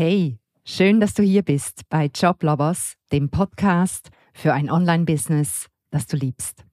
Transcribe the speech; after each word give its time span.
Hey, 0.00 0.38
schön, 0.64 1.00
dass 1.00 1.14
du 1.14 1.24
hier 1.24 1.42
bist 1.42 1.82
bei 1.88 2.08
Job 2.14 2.44
Lovers, 2.44 2.94
dem 3.10 3.30
Podcast 3.30 4.10
für 4.32 4.52
ein 4.52 4.70
Online-Business, 4.70 5.66
das 5.90 6.06
du 6.06 6.16
liebst. 6.16 6.64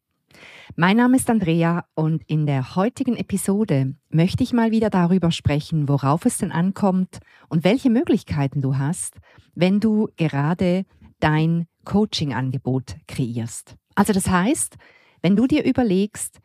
Mein 0.76 0.98
Name 0.98 1.18
ist 1.18 1.28
Andrea 1.28 1.88
und 1.96 2.22
in 2.28 2.46
der 2.46 2.76
heutigen 2.76 3.18
Episode 3.18 3.96
möchte 4.10 4.44
ich 4.44 4.54
mal 4.54 4.70
wieder 4.70 4.92
darüber 4.92 5.32
sprechen, 5.32 5.90
worauf 5.90 6.28
es 6.28 6.38
denn 6.38 6.52
ankommt 6.52 7.18
und 7.50 7.64
welche 7.64 7.90
Möglichkeiten 7.90 8.62
du 8.62 8.78
hast, 8.78 9.16
wenn 9.56 9.80
du 9.80 10.08
gerade 10.18 10.86
dein 11.20 11.66
Coaching-Angebot 11.84 12.96
kreierst. 13.08 13.76
Also 13.96 14.14
das 14.14 14.30
heißt, 14.30 14.78
wenn 15.24 15.36
du 15.36 15.48
dir 15.48 15.66
überlegst, 15.66 16.42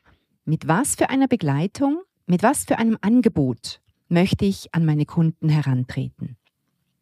mit 0.47 0.67
was 0.67 0.95
für 0.95 1.11
einer 1.11 1.29
Begleitung, 1.29 2.01
mit 2.25 2.43
was 2.43 2.65
für 2.65 2.79
einem 2.79 2.97
Angebot 3.03 3.83
möchte 4.09 4.47
ich 4.47 4.75
an 4.75 4.87
meine 4.87 5.05
Kunden 5.05 5.51
herantreten. 5.51 6.39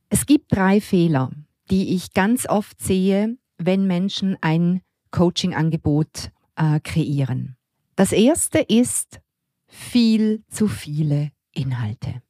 Es 0.09 0.27
gibt 0.27 0.55
drei 0.55 0.81
Fehler, 0.81 1.31
die 1.71 1.95
ich 1.95 2.15
ganz 2.15 2.49
oft 2.49 2.81
sehe, 2.81 3.37
wenn 3.59 3.87
Menschen 3.87 4.37
ein 4.41 4.81
Coaching-Angebot 5.11 6.31
äh, 6.57 6.81
kreieren. 6.81 7.57
Das 7.97 8.13
erste 8.13 8.61
ist 8.61 9.21
viel 9.67 10.45
zu 10.49 10.69
viele 10.69 11.31
Inhalte. 11.53 12.23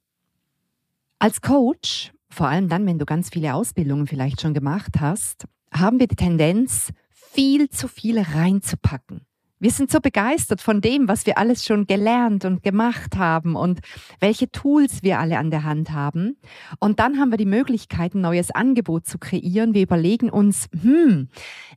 Als 1.19 1.41
Coach, 1.41 2.11
vor 2.29 2.47
allem 2.47 2.69
dann, 2.69 2.85
wenn 2.85 2.99
du 2.99 3.05
ganz 3.05 3.29
viele 3.29 3.53
Ausbildungen 3.53 4.07
vielleicht 4.07 4.41
schon 4.41 4.53
gemacht 4.53 4.99
hast, 4.99 5.45
haben 5.71 5.99
wir 5.99 6.07
die 6.07 6.15
Tendenz, 6.15 6.91
viel 7.09 7.69
zu 7.69 7.87
viel 7.87 8.19
reinzupacken. 8.19 9.21
Wir 9.61 9.71
sind 9.71 9.91
so 9.91 9.99
begeistert 9.99 10.61
von 10.61 10.79
dem, 10.79 11.09
was 11.09 11.25
wir 11.25 11.37
alles 11.37 11.65
schon 11.65 11.85
gelernt 11.85 12.45
und 12.45 12.63
gemacht 12.63 13.17
haben 13.17 13.55
und 13.57 13.81
welche 14.21 14.49
Tools 14.49 15.03
wir 15.03 15.19
alle 15.19 15.37
an 15.37 15.51
der 15.51 15.65
Hand 15.65 15.91
haben. 15.91 16.37
Und 16.79 16.99
dann 16.99 17.19
haben 17.19 17.31
wir 17.31 17.37
die 17.37 17.45
Möglichkeit, 17.45 18.15
ein 18.15 18.21
neues 18.21 18.51
Angebot 18.51 19.05
zu 19.05 19.17
kreieren. 19.17 19.73
Wir 19.73 19.83
überlegen 19.83 20.29
uns, 20.29 20.67
hm, 20.81 21.27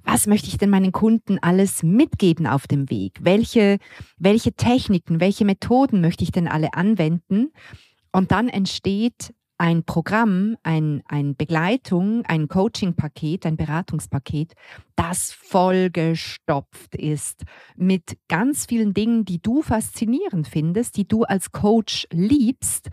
was 0.05 0.29
möchte 0.29 0.47
ich 0.47 0.59
denn 0.59 0.71
meinen 0.71 0.93
Kunden 0.93 1.39
alles 1.41 1.83
mitgeben 1.83 2.47
auf 2.47 2.69
dem 2.69 2.89
Weg? 2.89 3.19
Welche, 3.21 3.79
welche 4.17 4.53
Techniken, 4.53 5.19
welche 5.19 5.45
Methoden 5.45 6.01
möchte 6.01 6.23
ich 6.23 6.31
denn 6.31 6.47
alle 6.47 6.75
anwenden? 6.75 7.53
Und 8.13 8.31
dann 8.31 8.49
entsteht 8.49 9.35
ein 9.63 9.85
Programm, 9.85 10.57
ein, 10.65 11.05
ein 11.07 11.37
Begleitung, 11.37 12.25
ein 12.27 12.49
Coaching-Paket, 12.49 13.47
ein 13.47 13.57
Beratungspaket, 13.57 14.55
das 14.97 15.31
vollgestopft 15.31 16.97
ist 16.97 17.45
mit 17.77 18.19
ganz 18.27 18.67
vielen 18.67 18.93
Dingen, 18.93 19.25
die 19.25 19.41
du 19.41 19.63
faszinierend 19.63 20.49
findest, 20.49 20.97
die 20.97 21.07
du 21.07 21.23
als 21.23 21.53
Coach 21.53 22.09
liebst, 22.11 22.91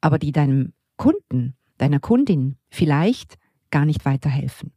aber 0.00 0.18
die 0.18 0.32
deinem 0.32 0.72
Kunden, 0.96 1.54
deiner 1.76 2.00
Kundin 2.00 2.56
vielleicht 2.70 3.36
gar 3.70 3.84
nicht 3.84 4.06
weiterhelfen. 4.06 4.72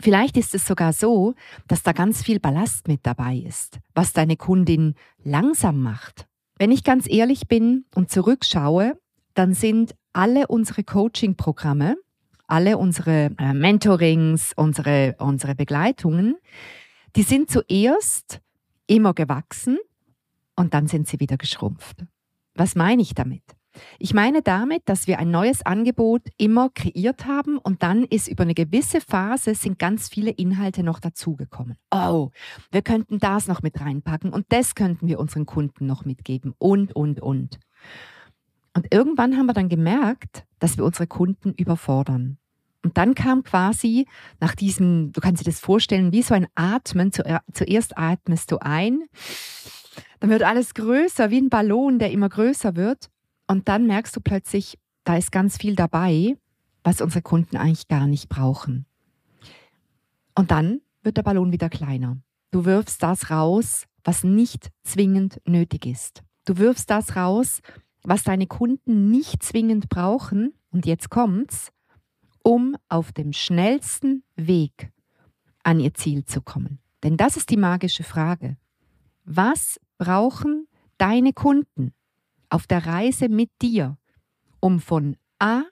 Vielleicht 0.00 0.38
ist 0.38 0.54
es 0.54 0.66
sogar 0.66 0.94
so, 0.94 1.34
dass 1.68 1.82
da 1.82 1.92
ganz 1.92 2.22
viel 2.22 2.40
Ballast 2.40 2.88
mit 2.88 3.00
dabei 3.02 3.36
ist, 3.36 3.78
was 3.94 4.14
deine 4.14 4.38
Kundin 4.38 4.94
langsam 5.22 5.82
macht. 5.82 6.26
Wenn 6.56 6.72
ich 6.72 6.82
ganz 6.82 7.06
ehrlich 7.10 7.46
bin 7.46 7.84
und 7.94 8.10
zurückschaue, 8.10 8.98
dann 9.34 9.52
sind 9.52 9.94
alle 10.14 10.46
unsere 10.46 10.84
Coaching-Programme, 10.84 11.96
alle 12.46 12.78
unsere 12.78 13.30
äh, 13.38 13.52
Mentorings, 13.52 14.52
unsere, 14.56 15.16
unsere 15.18 15.54
Begleitungen, 15.54 16.36
die 17.16 17.22
sind 17.22 17.50
zuerst 17.50 18.40
immer 18.86 19.12
gewachsen 19.12 19.78
und 20.56 20.72
dann 20.72 20.86
sind 20.86 21.08
sie 21.08 21.20
wieder 21.20 21.36
geschrumpft. 21.36 22.04
Was 22.54 22.74
meine 22.74 23.02
ich 23.02 23.14
damit? 23.14 23.42
Ich 23.98 24.14
meine 24.14 24.40
damit, 24.40 24.82
dass 24.88 25.08
wir 25.08 25.18
ein 25.18 25.32
neues 25.32 25.66
Angebot 25.66 26.22
immer 26.38 26.70
kreiert 26.70 27.26
haben 27.26 27.58
und 27.58 27.82
dann 27.82 28.04
ist 28.04 28.28
über 28.28 28.44
eine 28.44 28.54
gewisse 28.54 29.00
Phase 29.00 29.56
sind 29.56 29.80
ganz 29.80 30.08
viele 30.08 30.30
Inhalte 30.30 30.84
noch 30.84 31.00
dazugekommen. 31.00 31.76
Oh, 31.90 32.30
wir 32.70 32.82
könnten 32.82 33.18
das 33.18 33.48
noch 33.48 33.62
mit 33.62 33.80
reinpacken 33.80 34.32
und 34.32 34.46
das 34.50 34.76
könnten 34.76 35.08
wir 35.08 35.18
unseren 35.18 35.44
Kunden 35.46 35.86
noch 35.86 36.04
mitgeben 36.04 36.54
und, 36.58 36.94
und, 36.94 37.20
und. 37.20 37.58
Und 38.74 38.92
irgendwann 38.92 39.36
haben 39.36 39.46
wir 39.46 39.54
dann 39.54 39.68
gemerkt, 39.68 40.44
dass 40.58 40.76
wir 40.76 40.84
unsere 40.84 41.06
Kunden 41.06 41.52
überfordern. 41.54 42.38
Und 42.82 42.98
dann 42.98 43.14
kam 43.14 43.44
quasi 43.44 44.06
nach 44.40 44.54
diesem, 44.54 45.12
du 45.12 45.20
kannst 45.20 45.40
dir 45.40 45.50
das 45.50 45.60
vorstellen, 45.60 46.12
wie 46.12 46.22
so 46.22 46.34
ein 46.34 46.46
Atmen. 46.54 47.12
Zuerst 47.12 47.96
atmest 47.96 48.52
du 48.52 48.58
ein, 48.58 49.04
dann 50.20 50.30
wird 50.30 50.42
alles 50.42 50.74
größer, 50.74 51.30
wie 51.30 51.40
ein 51.40 51.48
Ballon, 51.48 51.98
der 51.98 52.10
immer 52.10 52.28
größer 52.28 52.76
wird. 52.76 53.10
Und 53.46 53.68
dann 53.68 53.86
merkst 53.86 54.14
du 54.14 54.20
plötzlich, 54.20 54.78
da 55.04 55.16
ist 55.16 55.32
ganz 55.32 55.56
viel 55.56 55.76
dabei, 55.76 56.36
was 56.82 57.00
unsere 57.00 57.22
Kunden 57.22 57.56
eigentlich 57.56 57.88
gar 57.88 58.06
nicht 58.06 58.28
brauchen. 58.28 58.86
Und 60.34 60.50
dann 60.50 60.80
wird 61.02 61.16
der 61.16 61.22
Ballon 61.22 61.52
wieder 61.52 61.70
kleiner. 61.70 62.18
Du 62.50 62.64
wirfst 62.64 63.02
das 63.02 63.30
raus, 63.30 63.84
was 64.02 64.24
nicht 64.24 64.70
zwingend 64.82 65.40
nötig 65.46 65.86
ist. 65.86 66.22
Du 66.44 66.58
wirfst 66.58 66.90
das 66.90 67.16
raus, 67.16 67.60
was 68.04 68.22
deine 68.22 68.46
Kunden 68.46 69.10
nicht 69.10 69.42
zwingend 69.42 69.88
brauchen, 69.88 70.54
und 70.70 70.86
jetzt 70.86 71.10
kommt's, 71.10 71.72
um 72.42 72.76
auf 72.88 73.12
dem 73.12 73.32
schnellsten 73.32 74.22
Weg 74.36 74.92
an 75.62 75.80
ihr 75.80 75.94
Ziel 75.94 76.24
zu 76.24 76.42
kommen. 76.42 76.78
Denn 77.02 77.16
das 77.16 77.36
ist 77.36 77.50
die 77.50 77.56
magische 77.56 78.02
Frage. 78.02 78.56
Was 79.24 79.80
brauchen 79.98 80.68
deine 80.98 81.32
Kunden 81.32 81.94
auf 82.50 82.66
der 82.66 82.86
Reise 82.86 83.28
mit 83.28 83.50
dir, 83.62 83.96
um 84.60 84.80
von 84.80 85.16
A 85.38 85.62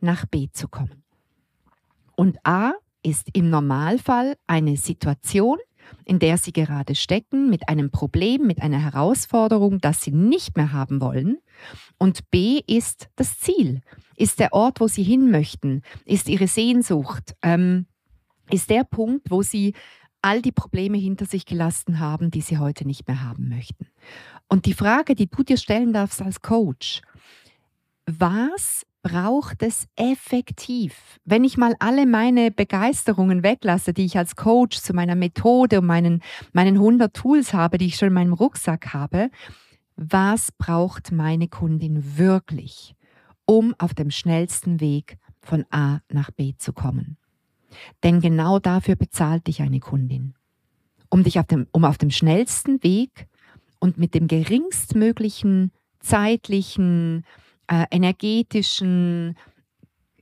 nach 0.00 0.26
B 0.26 0.48
zu 0.52 0.68
kommen? 0.68 1.04
Und 2.16 2.38
A 2.44 2.72
ist 3.02 3.28
im 3.32 3.50
Normalfall 3.50 4.36
eine 4.46 4.76
Situation, 4.76 5.58
in 6.04 6.18
der 6.18 6.38
sie 6.38 6.52
gerade 6.52 6.94
stecken, 6.94 7.50
mit 7.50 7.68
einem 7.68 7.90
Problem, 7.90 8.46
mit 8.46 8.62
einer 8.62 8.78
Herausforderung, 8.82 9.80
das 9.80 10.02
sie 10.02 10.12
nicht 10.12 10.56
mehr 10.56 10.72
haben 10.72 11.00
wollen. 11.00 11.38
Und 11.98 12.30
B 12.30 12.60
ist 12.66 13.08
das 13.16 13.38
Ziel, 13.38 13.80
ist 14.16 14.40
der 14.40 14.52
Ort, 14.52 14.80
wo 14.80 14.88
sie 14.88 15.02
hin 15.02 15.30
möchten, 15.30 15.82
ist 16.04 16.28
ihre 16.28 16.48
Sehnsucht, 16.48 17.34
ähm, 17.42 17.86
ist 18.50 18.70
der 18.70 18.84
Punkt, 18.84 19.30
wo 19.30 19.42
sie 19.42 19.74
all 20.22 20.42
die 20.42 20.52
Probleme 20.52 20.98
hinter 20.98 21.24
sich 21.24 21.46
gelassen 21.46 21.98
haben, 21.98 22.30
die 22.30 22.40
sie 22.40 22.58
heute 22.58 22.86
nicht 22.86 23.06
mehr 23.06 23.22
haben 23.22 23.48
möchten. 23.48 23.86
Und 24.48 24.66
die 24.66 24.74
Frage, 24.74 25.14
die 25.14 25.28
du 25.28 25.42
dir 25.42 25.56
stellen 25.56 25.92
darfst 25.92 26.20
als 26.20 26.42
Coach, 26.42 27.00
was 28.06 28.84
braucht 29.02 29.62
es 29.62 29.86
effektiv. 29.96 31.18
Wenn 31.24 31.44
ich 31.44 31.56
mal 31.56 31.74
alle 31.78 32.06
meine 32.06 32.50
Begeisterungen 32.50 33.42
weglasse, 33.42 33.92
die 33.92 34.04
ich 34.04 34.18
als 34.18 34.36
Coach 34.36 34.78
zu 34.78 34.92
meiner 34.92 35.14
Methode 35.14 35.80
und 35.80 35.86
meinen, 35.86 36.22
meinen 36.52 36.76
100 36.76 37.14
Tools 37.14 37.54
habe, 37.54 37.78
die 37.78 37.86
ich 37.86 37.96
schon 37.96 38.08
in 38.08 38.14
meinem 38.14 38.32
Rucksack 38.32 38.92
habe, 38.92 39.30
was 39.96 40.52
braucht 40.52 41.12
meine 41.12 41.48
Kundin 41.48 42.18
wirklich, 42.18 42.94
um 43.46 43.74
auf 43.78 43.94
dem 43.94 44.10
schnellsten 44.10 44.80
Weg 44.80 45.18
von 45.40 45.64
A 45.70 46.00
nach 46.10 46.30
B 46.30 46.54
zu 46.56 46.72
kommen? 46.72 47.16
Denn 48.02 48.20
genau 48.20 48.58
dafür 48.58 48.96
bezahlt 48.96 49.46
dich 49.46 49.62
eine 49.62 49.80
Kundin. 49.80 50.34
Um 51.08 51.24
dich 51.24 51.38
auf 51.38 51.46
dem, 51.46 51.66
um 51.72 51.84
auf 51.84 51.98
dem 51.98 52.10
schnellsten 52.10 52.82
Weg 52.82 53.26
und 53.78 53.98
mit 53.98 54.14
dem 54.14 54.28
geringstmöglichen 54.28 55.72
zeitlichen, 56.00 57.24
äh, 57.70 57.86
energetischen 57.90 59.36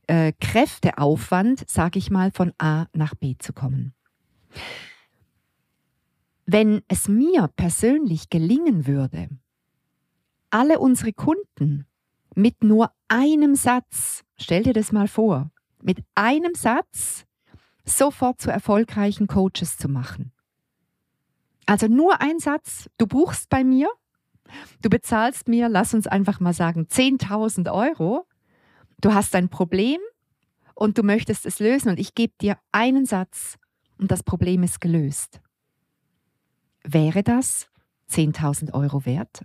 äh, 0.07 0.33
Kräfteaufwand, 0.39 1.69
sage 1.69 1.99
ich 1.99 2.11
mal, 2.11 2.31
von 2.31 2.53
A 2.59 2.87
nach 2.93 3.15
B 3.15 3.37
zu 3.39 3.53
kommen. 3.53 3.95
Wenn 6.47 6.83
es 6.89 7.09
mir 7.09 7.49
persönlich 7.57 8.31
gelingen 8.31 8.87
würde, 8.87 9.29
alle 10.51 10.79
unsere 10.79 11.13
Kunden 11.13 11.87
mit 12.35 12.63
nur 12.63 12.93
einem 13.09 13.55
Satz, 13.55 14.25
stell 14.37 14.63
dir 14.63 14.73
das 14.73 14.93
mal 14.93 15.09
vor, 15.09 15.51
mit 15.83 15.99
einem 16.15 16.55
Satz 16.55 17.25
sofort 17.85 18.41
zu 18.41 18.51
erfolgreichen 18.51 19.27
Coaches 19.27 19.79
zu 19.79 19.89
machen. 19.89 20.33
Also 21.67 21.87
nur 21.87 22.21
ein 22.21 22.39
Satz, 22.39 22.89
du 22.99 23.07
buchst 23.07 23.49
bei 23.49 23.65
mir 23.65 23.89
Du 24.83 24.89
bezahlst 24.89 25.49
mir, 25.49 25.69
lass 25.69 25.95
uns 25.95 26.07
einfach 26.07 26.41
mal 26.41 26.53
sagen, 26.53 26.87
10.000 26.91 27.73
Euro. 27.73 28.27
Du 29.01 29.15
hast 29.15 29.35
ein 29.35 29.49
Problem 29.49 29.99
und 30.75 30.99
du 30.99 31.03
möchtest 31.03 31.47
es 31.47 31.59
lösen 31.59 31.89
und 31.89 31.99
ich 31.99 32.15
gebe 32.15 32.33
dir 32.41 32.59
einen 32.73 33.07
Satz 33.07 33.59
und 33.99 34.11
das 34.11 34.23
Problem 34.23 34.63
ist 34.63 34.81
gelöst. 34.81 35.41
Wäre 36.85 37.23
das 37.23 37.69
10.000 38.11 38.73
Euro 38.73 39.05
wert? 39.05 39.43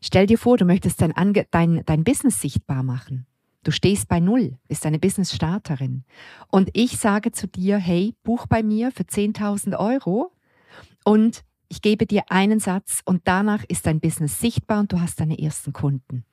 Stell 0.00 0.26
dir 0.26 0.38
vor, 0.38 0.56
du 0.56 0.64
möchtest 0.64 1.00
dein, 1.00 1.12
Ange 1.12 1.46
dein, 1.50 1.82
dein 1.84 2.04
Business 2.04 2.40
sichtbar 2.40 2.82
machen. 2.82 3.26
Du 3.64 3.70
stehst 3.70 4.08
bei 4.08 4.20
Null, 4.20 4.58
bist 4.68 4.84
eine 4.84 4.98
Business-Starterin. 4.98 6.04
Und 6.48 6.70
ich 6.74 6.98
sage 6.98 7.32
zu 7.32 7.48
dir, 7.48 7.78
hey, 7.78 8.14
buch 8.22 8.46
bei 8.46 8.62
mir 8.62 8.92
für 8.92 9.04
10.000 9.04 9.78
Euro 9.78 10.32
und 11.04 11.44
ich 11.74 11.82
gebe 11.82 12.06
dir 12.06 12.22
einen 12.28 12.60
Satz 12.60 13.00
und 13.04 13.22
danach 13.24 13.64
ist 13.64 13.86
dein 13.86 13.98
Business 13.98 14.38
sichtbar 14.38 14.78
und 14.78 14.92
du 14.92 15.00
hast 15.00 15.18
deine 15.18 15.40
ersten 15.40 15.72
Kunden. 15.72 16.24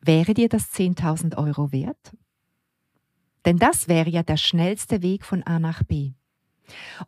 wäre 0.00 0.32
dir 0.32 0.48
das 0.48 0.72
10.000 0.72 1.36
Euro 1.36 1.72
wert? 1.72 2.16
Denn 3.44 3.58
das 3.58 3.88
wäre 3.88 4.08
ja 4.08 4.22
der 4.22 4.36
schnellste 4.36 5.02
Weg 5.02 5.24
von 5.24 5.42
A 5.42 5.58
nach 5.58 5.82
B. 5.82 6.12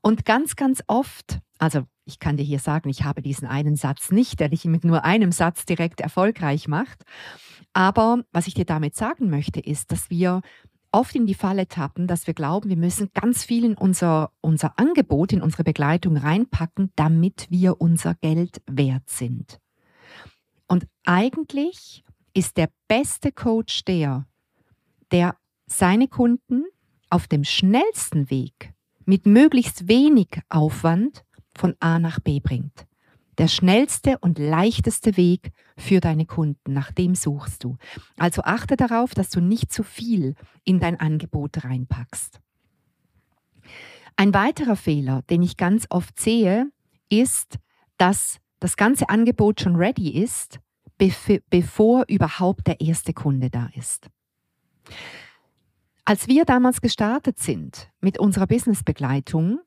Und 0.01 0.25
ganz, 0.25 0.57
ganz 0.57 0.83
oft, 0.89 1.39
also 1.59 1.85
ich 2.05 2.19
kann 2.19 2.37
dir 2.37 2.43
hier 2.43 2.59
sagen, 2.59 2.89
ich 2.89 3.05
habe 3.05 3.23
diesen 3.23 3.47
einen 3.47 3.77
Satz 3.77 4.11
nicht, 4.11 4.41
der 4.41 4.49
dich 4.49 4.65
mit 4.65 4.83
nur 4.85 5.05
einem 5.05 5.31
Satz 5.31 5.65
direkt 5.65 6.01
erfolgreich 6.01 6.67
macht. 6.67 7.05
Aber 7.73 8.25
was 8.33 8.49
ich 8.49 8.55
dir 8.55 8.65
damit 8.65 8.97
sagen 8.97 9.31
möchte, 9.31 9.61
ist, 9.61 9.93
dass 9.93 10.11
wir 10.11 10.43
oft 10.93 11.15
in 11.15 11.27
die 11.27 11.35
Falle 11.35 11.67
tappen, 11.67 12.07
dass 12.07 12.27
wir 12.27 12.35
glauben, 12.35 12.69
wir 12.69 12.77
müssen 12.77 13.11
ganz 13.15 13.45
viel 13.45 13.65
in 13.65 13.75
unser, 13.75 14.31
unser 14.41 14.79
Angebot, 14.79 15.33
in 15.33 15.43
unsere 15.43 15.65
Begleitung 15.65 16.17
reinpacken, 16.17 16.93
damit 16.97 17.47
wir 17.51 17.81
unser 17.81 18.15
Geld 18.15 18.63
wert 18.71 19.09
sind. 19.09 19.59
Und 20.69 20.87
eigentlich 21.05 22.05
ist 22.35 22.57
der 22.57 22.69
beste 22.89 23.33
Coach 23.33 23.85
der, 23.85 24.27
der 25.11 25.37
seine 25.67 26.09
Kunden 26.09 26.65
auf 27.11 27.27
dem 27.27 27.45
schnellsten 27.45 28.31
Weg 28.31 28.73
mit 29.05 29.27
möglichst 29.27 29.89
wenig 29.89 30.29
Aufwand 30.49 31.25
von 31.55 31.75
A 31.81 31.99
nach 31.99 32.21
B 32.21 32.41
bringt. 32.41 32.87
Der 33.43 33.49
schnellste 33.49 34.19
und 34.21 34.39
leichteste 34.39 35.17
Weg 35.17 35.51
für 35.77 35.99
deine 35.99 36.27
Kunden, 36.27 36.73
nach 36.73 36.93
dem 36.93 37.17
suchst 37.17 37.65
du. 37.65 37.77
Also 38.17 38.43
achte 38.43 38.77
darauf, 38.77 39.15
dass 39.15 39.31
du 39.31 39.41
nicht 39.41 39.73
zu 39.73 39.83
viel 39.83 40.37
in 40.63 40.79
dein 40.79 41.01
Angebot 41.01 41.65
reinpackst. 41.65 42.41
Ein 44.15 44.33
weiterer 44.33 44.77
Fehler, 44.77 45.23
den 45.23 45.43
ich 45.43 45.57
ganz 45.57 45.89
oft 45.91 46.21
sehe, 46.21 46.71
ist, 47.09 47.59
dass 47.99 48.39
das 48.61 48.77
ganze 48.77 49.09
Angebot 49.09 49.61
schon 49.61 49.75
ready 49.75 50.11
ist, 50.11 50.61
bevor 51.51 52.05
überhaupt 52.07 52.69
der 52.69 52.81
erste 52.81 53.13
Kunde 53.13 53.51
da 53.51 53.71
ist. 53.75 54.09
Als 56.05 56.29
wir 56.29 56.45
damals 56.45 56.81
gestartet 56.81 57.41
sind 57.41 57.91
mit 58.01 58.21
unserer 58.21 58.47
Businessbegleitung, 58.47 59.59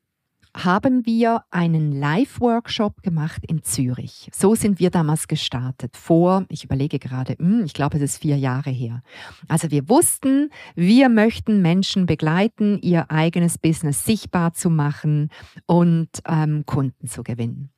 haben 0.55 1.05
wir 1.05 1.43
einen 1.51 1.91
Live-Workshop 1.91 3.03
gemacht 3.03 3.43
in 3.47 3.63
Zürich. 3.63 4.29
So 4.33 4.55
sind 4.55 4.79
wir 4.79 4.89
damals 4.89 5.27
gestartet. 5.27 5.97
Vor, 5.97 6.45
ich 6.49 6.63
überlege 6.63 6.97
gerade, 6.97 7.35
hm, 7.37 7.65
ich 7.65 7.73
glaube, 7.73 7.97
es 7.97 8.03
ist 8.03 8.21
vier 8.21 8.37
Jahre 8.37 8.69
her. 8.69 9.01
Also 9.49 9.69
wir 9.69 9.89
wussten, 9.89 10.49
wir 10.75 11.09
möchten 11.09 11.61
Menschen 11.61 12.05
begleiten, 12.05 12.79
ihr 12.81 13.11
eigenes 13.11 13.57
Business 13.57 14.05
sichtbar 14.05 14.53
zu 14.53 14.69
machen 14.69 15.29
und 15.65 16.09
ähm, 16.27 16.65
Kunden 16.65 17.07
zu 17.07 17.23
gewinnen. 17.23 17.69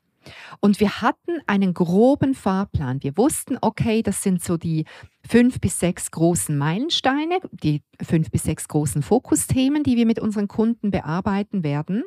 Und 0.60 0.80
wir 0.80 1.02
hatten 1.02 1.40
einen 1.48 1.74
groben 1.74 2.36
Fahrplan. 2.36 3.02
Wir 3.02 3.18
wussten, 3.18 3.58
okay, 3.62 4.04
das 4.04 4.24
sind 4.24 4.44
so 4.44 4.58
die 4.58 4.86
fünf 5.28 5.60
bis 5.60 5.80
sechs 5.80 6.12
großen 6.12 6.58
Meilensteine, 6.58 7.40
die 7.52 7.82
fünf 8.02 8.30
bis 8.30 8.44
sechs 8.44 8.68
großen 8.68 9.02
Fokusthemen, 9.02 9.84
die 9.84 9.96
wir 9.96 10.06
mit 10.06 10.20
unseren 10.20 10.48
Kunden 10.48 10.92
bearbeiten 10.92 11.64
werden. 11.64 12.04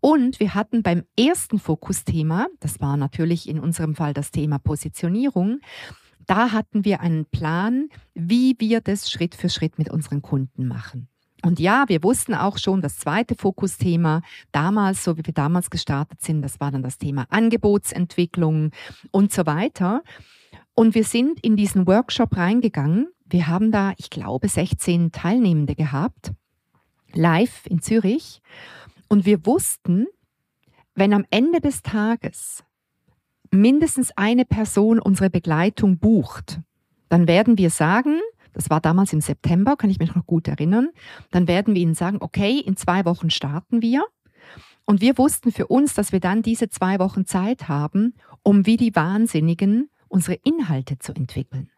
Und 0.00 0.40
wir 0.40 0.54
hatten 0.54 0.82
beim 0.82 1.04
ersten 1.18 1.58
Fokusthema, 1.58 2.46
das 2.60 2.80
war 2.80 2.96
natürlich 2.96 3.48
in 3.48 3.58
unserem 3.58 3.94
Fall 3.94 4.14
das 4.14 4.30
Thema 4.30 4.58
Positionierung, 4.58 5.60
da 6.26 6.52
hatten 6.52 6.84
wir 6.84 7.00
einen 7.00 7.26
Plan, 7.26 7.88
wie 8.14 8.56
wir 8.58 8.80
das 8.80 9.10
Schritt 9.10 9.34
für 9.34 9.48
Schritt 9.48 9.78
mit 9.78 9.90
unseren 9.90 10.22
Kunden 10.22 10.66
machen. 10.66 11.08
Und 11.44 11.58
ja, 11.58 11.84
wir 11.88 12.04
wussten 12.04 12.34
auch 12.34 12.56
schon, 12.56 12.80
das 12.80 12.98
zweite 12.98 13.34
Fokusthema 13.34 14.22
damals, 14.52 15.02
so 15.02 15.16
wie 15.18 15.26
wir 15.26 15.34
damals 15.34 15.70
gestartet 15.70 16.20
sind, 16.20 16.42
das 16.42 16.60
war 16.60 16.70
dann 16.70 16.84
das 16.84 16.98
Thema 16.98 17.26
Angebotsentwicklung 17.30 18.70
und 19.10 19.32
so 19.32 19.44
weiter. 19.44 20.02
Und 20.74 20.94
wir 20.94 21.04
sind 21.04 21.40
in 21.40 21.56
diesen 21.56 21.86
Workshop 21.86 22.36
reingegangen. 22.36 23.08
Wir 23.24 23.48
haben 23.48 23.72
da, 23.72 23.92
ich 23.96 24.08
glaube, 24.08 24.48
16 24.48 25.10
Teilnehmende 25.10 25.74
gehabt, 25.74 26.32
live 27.12 27.66
in 27.66 27.82
Zürich. 27.82 28.40
Und 29.12 29.26
wir 29.26 29.44
wussten, 29.44 30.06
wenn 30.94 31.12
am 31.12 31.26
Ende 31.28 31.60
des 31.60 31.82
Tages 31.82 32.64
mindestens 33.50 34.10
eine 34.16 34.46
Person 34.46 34.98
unsere 34.98 35.28
Begleitung 35.28 35.98
bucht, 35.98 36.60
dann 37.10 37.28
werden 37.28 37.58
wir 37.58 37.68
sagen, 37.68 38.20
das 38.54 38.70
war 38.70 38.80
damals 38.80 39.12
im 39.12 39.20
September, 39.20 39.76
kann 39.76 39.90
ich 39.90 39.98
mich 39.98 40.14
noch 40.14 40.24
gut 40.24 40.48
erinnern. 40.48 40.88
Dann 41.30 41.46
werden 41.46 41.74
wir 41.74 41.82
ihnen 41.82 41.94
sagen, 41.94 42.16
okay, 42.20 42.58
in 42.58 42.78
zwei 42.78 43.04
Wochen 43.04 43.28
starten 43.28 43.82
wir. 43.82 44.02
Und 44.86 45.02
wir 45.02 45.18
wussten 45.18 45.52
für 45.52 45.66
uns, 45.66 45.92
dass 45.92 46.12
wir 46.12 46.20
dann 46.20 46.40
diese 46.40 46.70
zwei 46.70 46.98
Wochen 46.98 47.26
Zeit 47.26 47.68
haben, 47.68 48.14
um 48.42 48.64
wie 48.64 48.78
die 48.78 48.96
Wahnsinnigen 48.96 49.90
unsere 50.08 50.38
Inhalte 50.42 50.98
zu 50.98 51.12
entwickeln. 51.12 51.70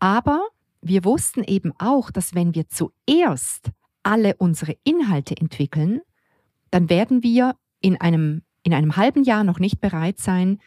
Aber 0.00 0.48
wir 0.82 1.04
wussten 1.04 1.44
eben 1.44 1.72
auch, 1.78 2.10
dass 2.10 2.34
wenn 2.34 2.56
wir 2.56 2.66
zuerst 2.66 3.70
alle 4.04 4.36
unsere 4.36 4.76
Inhalte 4.84 5.36
entwickeln, 5.36 6.00
dann 6.70 6.88
werden 6.88 7.22
wir 7.22 7.56
in 7.80 8.00
einem, 8.00 8.42
in 8.62 8.72
einem 8.72 8.96
halben 8.96 9.24
Jahr 9.24 9.44
noch 9.44 9.58
nicht 9.58 9.80
bereit 9.80 10.18
sein, 10.18 10.60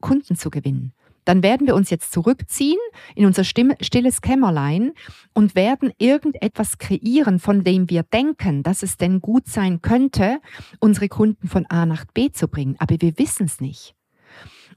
Kunden 0.00 0.36
zu 0.36 0.50
gewinnen 0.50 0.92
dann 1.24 1.42
werden 1.42 1.66
wir 1.66 1.74
uns 1.74 1.90
jetzt 1.90 2.12
zurückziehen 2.12 2.78
in 3.14 3.26
unser 3.26 3.44
stilles 3.44 4.20
Kämmerlein 4.20 4.92
und 5.32 5.54
werden 5.54 5.92
irgendetwas 5.98 6.78
kreieren, 6.78 7.38
von 7.38 7.64
dem 7.64 7.90
wir 7.90 8.02
denken, 8.02 8.62
dass 8.62 8.82
es 8.82 8.96
denn 8.96 9.20
gut 9.20 9.48
sein 9.48 9.82
könnte, 9.82 10.40
unsere 10.80 11.08
Kunden 11.08 11.48
von 11.48 11.66
A 11.66 11.86
nach 11.86 12.04
B 12.06 12.30
zu 12.30 12.48
bringen. 12.48 12.76
Aber 12.78 12.96
wir 13.00 13.18
wissen 13.18 13.46
es 13.46 13.60
nicht. 13.60 13.94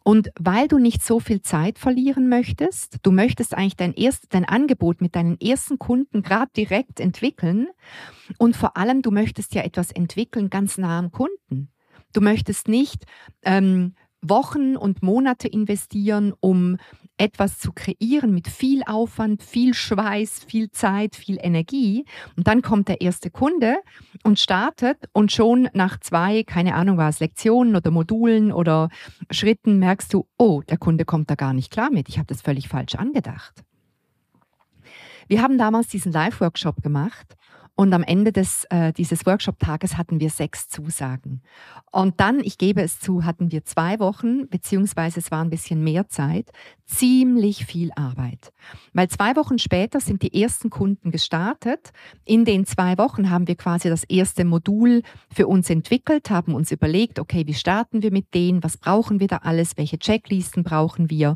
Und 0.07 0.29
weil 0.39 0.69
du 0.69 0.77
nicht 0.77 1.03
so 1.03 1.19
viel 1.19 1.41
Zeit 1.41 1.77
verlieren 1.77 2.29
möchtest, 2.29 2.99
du 3.03 3.11
möchtest 3.11 3.53
eigentlich 3.53 3.75
dein, 3.75 3.93
erst, 3.93 4.33
dein 4.33 4.45
Angebot 4.45 5.01
mit 5.01 5.17
deinen 5.17 5.37
ersten 5.41 5.79
Kunden 5.79 6.23
gerade 6.23 6.49
direkt 6.55 7.01
entwickeln 7.01 7.67
und 8.37 8.55
vor 8.55 8.77
allem 8.77 9.01
du 9.01 9.11
möchtest 9.11 9.53
ja 9.53 9.63
etwas 9.63 9.91
entwickeln 9.91 10.49
ganz 10.49 10.77
nah 10.77 10.97
am 10.97 11.11
Kunden. 11.11 11.73
Du 12.13 12.21
möchtest 12.21 12.69
nicht 12.69 13.03
ähm, 13.43 13.95
Wochen 14.21 14.77
und 14.77 15.03
Monate 15.03 15.49
investieren, 15.49 16.33
um 16.39 16.77
etwas 17.17 17.59
zu 17.59 17.71
kreieren 17.71 18.33
mit 18.33 18.47
viel 18.47 18.83
Aufwand, 18.83 19.43
viel 19.43 19.73
Schweiß, 19.73 20.45
viel 20.45 20.71
Zeit, 20.71 21.15
viel 21.15 21.37
Energie. 21.41 22.05
Und 22.35 22.47
dann 22.47 22.61
kommt 22.61 22.87
der 22.87 23.01
erste 23.01 23.29
Kunde 23.29 23.77
und 24.23 24.39
startet 24.39 24.97
und 25.13 25.31
schon 25.31 25.69
nach 25.73 25.99
zwei, 25.99 26.43
keine 26.43 26.75
Ahnung 26.75 26.97
was, 26.97 27.19
Lektionen 27.19 27.75
oder 27.75 27.91
Modulen 27.91 28.51
oder 28.51 28.89
Schritten 29.31 29.79
merkst 29.79 30.13
du, 30.13 30.27
oh, 30.37 30.61
der 30.67 30.77
Kunde 30.77 31.05
kommt 31.05 31.29
da 31.29 31.35
gar 31.35 31.53
nicht 31.53 31.71
klar 31.71 31.89
mit. 31.89 32.09
Ich 32.09 32.17
habe 32.17 32.27
das 32.27 32.41
völlig 32.41 32.67
falsch 32.67 32.95
angedacht. 32.95 33.63
Wir 35.27 35.41
haben 35.41 35.57
damals 35.57 35.87
diesen 35.87 36.11
Live-Workshop 36.11 36.81
gemacht 36.81 37.35
und 37.77 37.93
am 37.93 38.01
Ende 38.01 38.31
des, 38.31 38.65
äh, 38.71 38.91
dieses 38.91 39.27
Workshop-Tages 39.27 39.97
hatten 39.97 40.19
wir 40.19 40.31
sechs 40.31 40.67
Zusagen. 40.67 41.43
Und 41.91 42.19
dann, 42.19 42.39
ich 42.39 42.57
gebe 42.57 42.81
es 42.81 42.99
zu, 42.99 43.23
hatten 43.23 43.51
wir 43.51 43.65
zwei 43.65 43.99
Wochen, 43.99 44.47
beziehungsweise 44.49 45.19
es 45.19 45.29
war 45.29 45.43
ein 45.43 45.51
bisschen 45.51 45.83
mehr 45.83 46.09
Zeit, 46.09 46.49
ziemlich 46.85 47.67
viel 47.67 47.91
Arbeit. 47.95 48.51
Weil 48.93 49.09
zwei 49.09 49.35
Wochen 49.35 49.59
später 49.59 49.99
sind 49.99 50.23
die 50.23 50.41
ersten 50.41 50.71
Kunden 50.71 51.11
gestartet. 51.11 51.91
In 52.25 52.45
den 52.45 52.65
zwei 52.65 52.97
Wochen 52.97 53.29
haben 53.29 53.47
wir 53.47 53.55
quasi 53.55 53.89
das 53.89 54.03
erste 54.05 54.43
Modul 54.43 55.03
für 55.31 55.45
uns 55.45 55.69
entwickelt, 55.69 56.31
haben 56.31 56.55
uns 56.55 56.71
überlegt, 56.71 57.19
okay, 57.19 57.45
wie 57.45 57.53
starten 57.53 58.01
wir 58.01 58.11
mit 58.11 58.33
denen, 58.33 58.63
was 58.63 58.77
brauchen 58.77 59.19
wir 59.19 59.27
da 59.27 59.37
alles, 59.37 59.77
welche 59.77 59.99
Checklisten 59.99 60.63
brauchen 60.63 61.11
wir. 61.11 61.35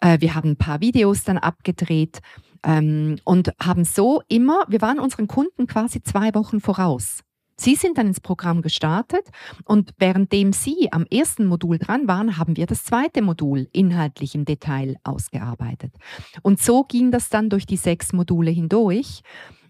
Äh, 0.00 0.20
wir 0.20 0.34
haben 0.34 0.50
ein 0.50 0.56
paar 0.56 0.82
Videos 0.82 1.24
dann 1.24 1.38
abgedreht 1.38 2.20
ähm, 2.64 3.18
und 3.24 3.52
haben 3.62 3.84
so 3.84 4.22
immer, 4.28 4.64
wir 4.68 4.80
waren 4.80 4.98
unseren 4.98 5.26
Kunden 5.26 5.66
quasi 5.66 6.02
zwei 6.02 6.34
Wochen 6.34 6.60
voraus. 6.60 7.20
Sie 7.60 7.74
sind 7.74 7.98
dann 7.98 8.06
ins 8.06 8.20
Programm 8.20 8.62
gestartet 8.62 9.28
und 9.66 9.92
währenddem 9.98 10.54
Sie 10.54 10.88
am 10.92 11.04
ersten 11.04 11.44
Modul 11.44 11.78
dran 11.78 12.08
waren, 12.08 12.38
haben 12.38 12.56
wir 12.56 12.64
das 12.64 12.84
zweite 12.84 13.20
Modul 13.20 13.68
inhaltlich 13.72 14.34
im 14.34 14.46
Detail 14.46 14.96
ausgearbeitet. 15.04 15.92
Und 16.40 16.58
so 16.62 16.84
ging 16.84 17.10
das 17.10 17.28
dann 17.28 17.50
durch 17.50 17.66
die 17.66 17.76
sechs 17.76 18.14
Module 18.14 18.50
hindurch. 18.50 19.22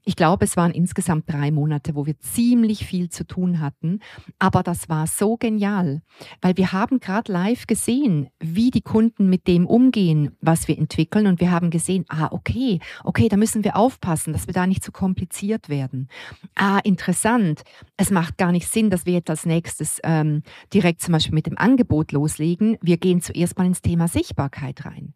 Ich 0.04 0.16
glaube, 0.16 0.44
es 0.44 0.56
waren 0.56 0.72
insgesamt 0.72 1.30
drei 1.30 1.50
Monate, 1.50 1.94
wo 1.94 2.06
wir 2.06 2.18
ziemlich 2.18 2.86
viel 2.86 3.10
zu 3.10 3.26
tun 3.26 3.60
hatten. 3.60 4.00
Aber 4.38 4.62
das 4.62 4.88
war 4.88 5.06
so 5.06 5.36
genial, 5.36 6.02
weil 6.40 6.56
wir 6.56 6.72
haben 6.72 7.00
gerade 7.00 7.30
live 7.30 7.66
gesehen, 7.66 8.28
wie 8.38 8.70
die 8.70 8.80
Kunden 8.80 9.28
mit 9.28 9.46
dem 9.46 9.66
umgehen, 9.66 10.36
was 10.40 10.68
wir 10.68 10.78
entwickeln. 10.78 11.26
Und 11.26 11.40
wir 11.40 11.50
haben 11.50 11.70
gesehen, 11.70 12.04
ah, 12.08 12.28
okay, 12.30 12.80
okay, 13.04 13.28
da 13.28 13.36
müssen 13.36 13.62
wir 13.62 13.76
aufpassen, 13.76 14.32
dass 14.32 14.46
wir 14.46 14.54
da 14.54 14.66
nicht 14.66 14.82
zu 14.82 14.92
kompliziert 14.92 15.68
werden. 15.68 16.08
Ah, 16.54 16.80
interessant. 16.82 17.62
Es 17.96 18.10
macht 18.10 18.38
gar 18.38 18.52
nicht 18.52 18.68
Sinn, 18.68 18.90
dass 18.90 19.06
wir 19.06 19.12
jetzt 19.12 19.30
als 19.30 19.44
nächstes 19.44 20.00
ähm, 20.02 20.42
direkt 20.72 21.02
zum 21.02 21.12
Beispiel 21.12 21.34
mit 21.34 21.46
dem 21.46 21.58
Angebot 21.58 22.12
loslegen. 22.12 22.78
Wir 22.80 22.96
gehen 22.96 23.20
zuerst 23.20 23.58
mal 23.58 23.66
ins 23.66 23.82
Thema 23.82 24.08
Sichtbarkeit 24.08 24.84
rein. 24.84 25.14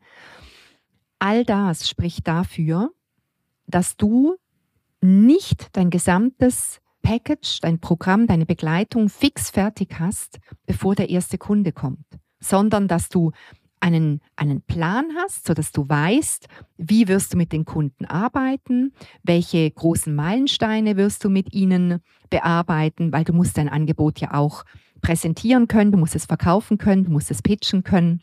All 1.19 1.45
das 1.45 1.89
spricht 1.89 2.29
dafür, 2.29 2.91
dass 3.67 3.97
du 3.97 4.37
nicht 5.05 5.69
dein 5.77 5.91
gesamtes 5.91 6.81
Package, 7.03 7.61
dein 7.61 7.79
Programm, 7.79 8.27
deine 8.27 8.47
Begleitung 8.47 9.09
fix 9.09 9.51
fertig 9.51 10.01
hast, 10.01 10.39
bevor 10.67 10.95
der 10.95 11.11
erste 11.11 11.37
Kunde 11.37 11.73
kommt, 11.73 12.07
sondern 12.41 12.89
dass 12.89 13.11
du 13.11 13.33
einen, 13.81 14.23
einen 14.37 14.63
Plan 14.63 15.11
hast, 15.19 15.47
sodass 15.47 15.71
du 15.71 15.87
weißt, 15.87 16.49
wie 16.79 17.07
wirst 17.07 17.35
du 17.35 17.37
mit 17.37 17.53
den 17.53 17.67
Kunden 17.67 18.07
arbeiten, 18.07 18.95
welche 19.23 19.71
großen 19.71 20.15
Meilensteine 20.15 20.97
wirst 20.97 21.23
du 21.23 21.29
mit 21.29 21.53
ihnen 21.53 22.01
bearbeiten, 22.31 23.13
weil 23.13 23.25
du 23.25 23.35
musst 23.35 23.59
dein 23.59 23.69
Angebot 23.69 24.21
ja 24.21 24.33
auch 24.33 24.65
präsentieren 25.03 25.69
können, 25.69 25.93
du 25.93 25.99
musst 25.99 26.17
es 26.17 26.25
verkaufen 26.25 26.79
können, 26.79 27.05
du 27.05 27.11
musst 27.11 27.31
es 27.31 27.43
pitchen 27.43 27.85
können. 27.85 28.23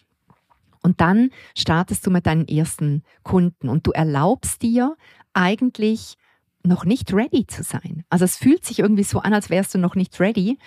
Und 0.81 0.99
dann 0.99 1.29
startest 1.55 2.07
du 2.07 2.09
mit 2.09 2.25
deinen 2.25 2.47
ersten 2.47 3.03
Kunden 3.21 3.69
und 3.69 3.85
du 3.85 3.91
erlaubst 3.91 4.63
dir 4.63 4.97
eigentlich 5.33 6.17
noch 6.63 6.85
nicht 6.85 7.13
ready 7.13 7.45
zu 7.47 7.63
sein. 7.63 8.03
Also 8.09 8.25
es 8.25 8.37
fühlt 8.37 8.65
sich 8.65 8.79
irgendwie 8.79 9.03
so 9.03 9.19
an, 9.19 9.33
als 9.33 9.49
wärst 9.49 9.73
du 9.73 9.77
noch 9.77 9.95
nicht 9.95 10.19
ready. 10.19 10.57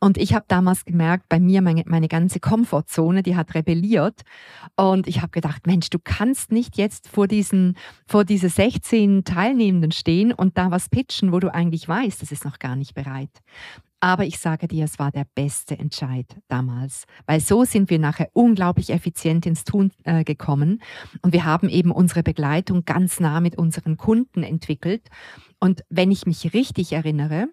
Und 0.00 0.18
ich 0.18 0.34
habe 0.34 0.44
damals 0.48 0.84
gemerkt, 0.84 1.28
bei 1.28 1.40
mir 1.40 1.62
meine, 1.62 1.82
meine 1.86 2.08
ganze 2.08 2.40
Komfortzone, 2.40 3.22
die 3.22 3.36
hat 3.36 3.54
rebelliert. 3.54 4.22
Und 4.76 5.06
ich 5.06 5.22
habe 5.22 5.30
gedacht, 5.30 5.66
Mensch, 5.66 5.90
du 5.90 5.98
kannst 6.02 6.52
nicht 6.52 6.76
jetzt 6.76 7.08
vor 7.08 7.28
diesen, 7.28 7.76
vor 8.06 8.24
diese 8.24 8.48
16 8.48 9.24
Teilnehmenden 9.24 9.92
stehen 9.92 10.32
und 10.32 10.58
da 10.58 10.70
was 10.70 10.88
pitchen, 10.88 11.32
wo 11.32 11.40
du 11.40 11.52
eigentlich 11.52 11.88
weißt, 11.88 12.22
das 12.22 12.32
ist 12.32 12.44
noch 12.44 12.58
gar 12.58 12.76
nicht 12.76 12.94
bereit. 12.94 13.30
Aber 14.04 14.26
ich 14.26 14.38
sage 14.38 14.68
dir, 14.68 14.84
es 14.84 14.98
war 14.98 15.10
der 15.10 15.24
beste 15.34 15.78
Entscheid 15.78 16.26
damals, 16.48 17.04
weil 17.24 17.40
so 17.40 17.64
sind 17.64 17.88
wir 17.88 17.98
nachher 17.98 18.28
unglaublich 18.34 18.90
effizient 18.90 19.46
ins 19.46 19.64
Tun 19.64 19.92
äh, 20.02 20.24
gekommen 20.24 20.82
und 21.22 21.32
wir 21.32 21.46
haben 21.46 21.70
eben 21.70 21.90
unsere 21.90 22.22
Begleitung 22.22 22.84
ganz 22.84 23.18
nah 23.18 23.40
mit 23.40 23.56
unseren 23.56 23.96
Kunden 23.96 24.42
entwickelt. 24.42 25.08
Und 25.58 25.84
wenn 25.88 26.10
ich 26.10 26.26
mich 26.26 26.52
richtig 26.52 26.92
erinnere, 26.92 27.46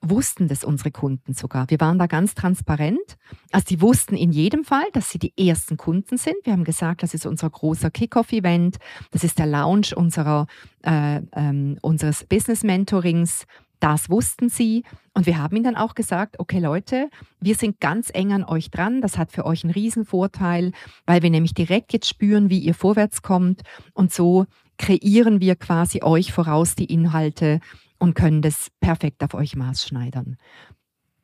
wussten 0.00 0.48
das 0.48 0.64
unsere 0.64 0.90
Kunden 0.90 1.34
sogar. 1.34 1.70
Wir 1.70 1.78
waren 1.78 2.00
da 2.00 2.08
ganz 2.08 2.34
transparent. 2.34 3.16
Also 3.52 3.66
die 3.68 3.80
wussten 3.80 4.16
in 4.16 4.32
jedem 4.32 4.64
Fall, 4.64 4.86
dass 4.94 5.08
sie 5.08 5.20
die 5.20 5.32
ersten 5.38 5.76
Kunden 5.76 6.16
sind. 6.16 6.34
Wir 6.42 6.52
haben 6.54 6.64
gesagt, 6.64 7.04
das 7.04 7.14
ist 7.14 7.26
unser 7.26 7.48
großer 7.48 7.92
Kickoff-Event, 7.92 8.78
das 9.12 9.22
ist 9.22 9.38
der 9.38 9.46
Launch 9.46 9.96
unserer, 9.96 10.48
äh, 10.82 11.20
ähm, 11.36 11.78
unseres 11.80 12.24
Business-Mentorings. 12.24 13.46
Das 13.82 14.08
wussten 14.10 14.48
sie. 14.48 14.84
Und 15.12 15.26
wir 15.26 15.38
haben 15.38 15.56
ihnen 15.56 15.64
dann 15.64 15.76
auch 15.76 15.96
gesagt, 15.96 16.38
okay 16.38 16.60
Leute, 16.60 17.10
wir 17.40 17.56
sind 17.56 17.80
ganz 17.80 18.10
eng 18.14 18.32
an 18.32 18.44
euch 18.44 18.70
dran. 18.70 19.00
Das 19.00 19.18
hat 19.18 19.32
für 19.32 19.44
euch 19.44 19.64
einen 19.64 19.72
Riesenvorteil, 19.72 20.70
weil 21.04 21.22
wir 21.22 21.30
nämlich 21.30 21.52
direkt 21.52 21.92
jetzt 21.92 22.08
spüren, 22.08 22.48
wie 22.48 22.60
ihr 22.60 22.74
vorwärts 22.74 23.22
kommt. 23.22 23.62
Und 23.92 24.12
so 24.12 24.46
kreieren 24.78 25.40
wir 25.40 25.56
quasi 25.56 26.00
euch 26.00 26.32
voraus 26.32 26.76
die 26.76 26.84
Inhalte 26.84 27.58
und 27.98 28.14
können 28.14 28.40
das 28.40 28.68
perfekt 28.78 29.24
auf 29.24 29.34
euch 29.34 29.56
maßschneidern. 29.56 30.36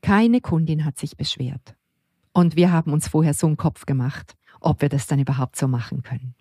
Keine 0.02 0.40
Kundin 0.40 0.84
hat 0.84 0.98
sich 0.98 1.16
beschwert. 1.16 1.76
Und 2.32 2.56
wir 2.56 2.72
haben 2.72 2.92
uns 2.92 3.06
vorher 3.06 3.34
so 3.34 3.46
einen 3.46 3.56
Kopf 3.56 3.86
gemacht, 3.86 4.34
ob 4.60 4.82
wir 4.82 4.88
das 4.88 5.06
dann 5.06 5.20
überhaupt 5.20 5.54
so 5.54 5.68
machen 5.68 6.02
können. 6.02 6.34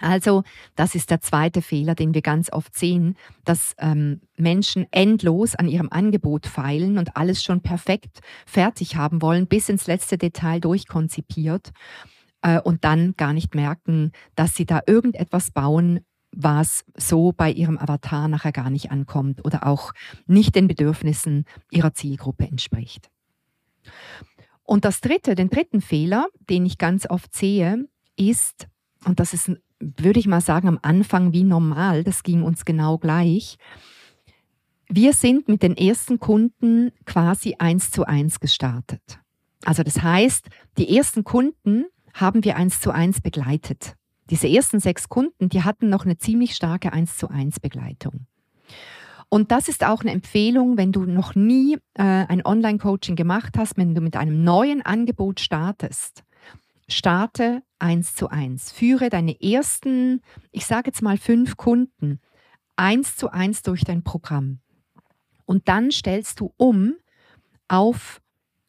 Also 0.00 0.42
das 0.76 0.94
ist 0.94 1.10
der 1.10 1.20
zweite 1.20 1.62
Fehler, 1.62 1.94
den 1.94 2.14
wir 2.14 2.22
ganz 2.22 2.52
oft 2.52 2.76
sehen, 2.76 3.16
dass 3.44 3.74
ähm, 3.78 4.20
Menschen 4.36 4.86
endlos 4.90 5.54
an 5.54 5.68
ihrem 5.68 5.88
Angebot 5.90 6.46
feilen 6.46 6.98
und 6.98 7.16
alles 7.16 7.42
schon 7.42 7.60
perfekt 7.60 8.20
fertig 8.46 8.96
haben 8.96 9.22
wollen, 9.22 9.46
bis 9.46 9.68
ins 9.68 9.86
letzte 9.86 10.18
Detail 10.18 10.60
durchkonzipiert 10.60 11.72
äh, 12.42 12.60
und 12.60 12.84
dann 12.84 13.14
gar 13.16 13.32
nicht 13.32 13.54
merken, 13.54 14.12
dass 14.34 14.54
sie 14.54 14.66
da 14.66 14.80
irgendetwas 14.86 15.50
bauen, 15.50 16.00
was 16.36 16.84
so 16.96 17.32
bei 17.32 17.50
ihrem 17.50 17.78
Avatar 17.78 18.28
nachher 18.28 18.52
gar 18.52 18.70
nicht 18.70 18.90
ankommt 18.90 19.44
oder 19.44 19.66
auch 19.66 19.92
nicht 20.26 20.54
den 20.54 20.66
Bedürfnissen 20.68 21.44
ihrer 21.70 21.94
Zielgruppe 21.94 22.44
entspricht. 22.44 23.08
Und 24.64 24.84
das 24.84 25.00
dritte, 25.00 25.34
den 25.34 25.50
dritten 25.50 25.80
Fehler, 25.80 26.26
den 26.50 26.66
ich 26.66 26.78
ganz 26.78 27.08
oft 27.08 27.34
sehe, 27.34 27.86
ist, 28.16 28.66
und 29.04 29.20
das 29.20 29.34
ist 29.34 29.50
würde 29.96 30.20
ich 30.20 30.26
mal 30.26 30.40
sagen, 30.40 30.68
am 30.68 30.78
Anfang 30.82 31.32
wie 31.32 31.44
normal. 31.44 32.04
Das 32.04 32.22
ging 32.22 32.42
uns 32.42 32.64
genau 32.64 32.98
gleich. 32.98 33.56
Wir 34.88 35.12
sind 35.12 35.48
mit 35.48 35.62
den 35.62 35.76
ersten 35.76 36.20
Kunden 36.20 36.92
quasi 37.06 37.56
eins 37.58 37.90
zu 37.90 38.04
eins 38.04 38.40
gestartet. 38.40 39.18
Also 39.64 39.82
das 39.82 40.02
heißt, 40.02 40.48
die 40.78 40.96
ersten 40.96 41.24
Kunden 41.24 41.86
haben 42.12 42.44
wir 42.44 42.56
eins 42.56 42.80
zu 42.80 42.90
eins 42.90 43.20
begleitet. 43.20 43.94
Diese 44.30 44.48
ersten 44.48 44.80
sechs 44.80 45.08
Kunden, 45.08 45.48
die 45.48 45.62
hatten 45.62 45.88
noch 45.88 46.04
eine 46.04 46.16
ziemlich 46.16 46.54
starke 46.54 46.92
eins 46.92 47.16
zu 47.16 47.28
eins 47.28 47.60
Begleitung. 47.60 48.26
Und 49.28 49.50
das 49.50 49.68
ist 49.68 49.84
auch 49.84 50.02
eine 50.02 50.12
Empfehlung, 50.12 50.76
wenn 50.76 50.92
du 50.92 51.04
noch 51.04 51.34
nie 51.34 51.74
äh, 51.94 52.02
ein 52.02 52.44
Online-Coaching 52.44 53.16
gemacht 53.16 53.54
hast, 53.58 53.76
wenn 53.76 53.94
du 53.94 54.00
mit 54.00 54.16
einem 54.16 54.44
neuen 54.44 54.80
Angebot 54.82 55.40
startest. 55.40 56.22
Starte 56.88 57.62
eins 57.78 58.14
zu 58.14 58.28
eins. 58.28 58.72
Führe 58.72 59.08
deine 59.10 59.40
ersten, 59.40 60.20
ich 60.52 60.66
sage 60.66 60.88
jetzt 60.88 61.02
mal 61.02 61.16
fünf 61.16 61.56
Kunden 61.56 62.20
eins 62.76 63.16
zu 63.16 63.30
eins 63.30 63.62
durch 63.62 63.84
dein 63.84 64.02
Programm. 64.02 64.60
Und 65.44 65.68
dann 65.68 65.90
stellst 65.90 66.40
du 66.40 66.52
um 66.56 66.94
auf 67.68 68.20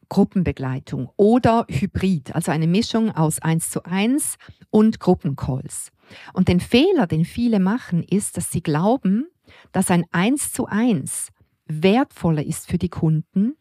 Gruppenbegleitung 0.10 1.10
oder 1.18 1.66
Hybrid, 1.70 2.36
also 2.36 2.52
eine 2.52 2.68
Mischung 2.68 3.12
aus 3.12 3.40
eins 3.40 3.72
zu 3.72 3.84
eins 3.84 4.38
und 4.70 5.00
Gruppencalls. 5.00 5.92
Und 6.34 6.48
den 6.48 6.60
Fehler, 6.60 7.08
den 7.08 7.26
viele 7.26 7.60
machen, 7.60 8.04
ist, 8.04 8.38
dass 8.38 8.52
sie 8.52 8.62
glauben, 8.62 9.28
dass 9.72 9.90
ein 9.90 10.06
eins 10.12 10.52
zu 10.52 10.68
eins 10.68 11.30
wertvoller 11.66 12.46
ist 12.46 12.70
für 12.70 12.78
die 12.78 12.90
Kunden 12.90 13.56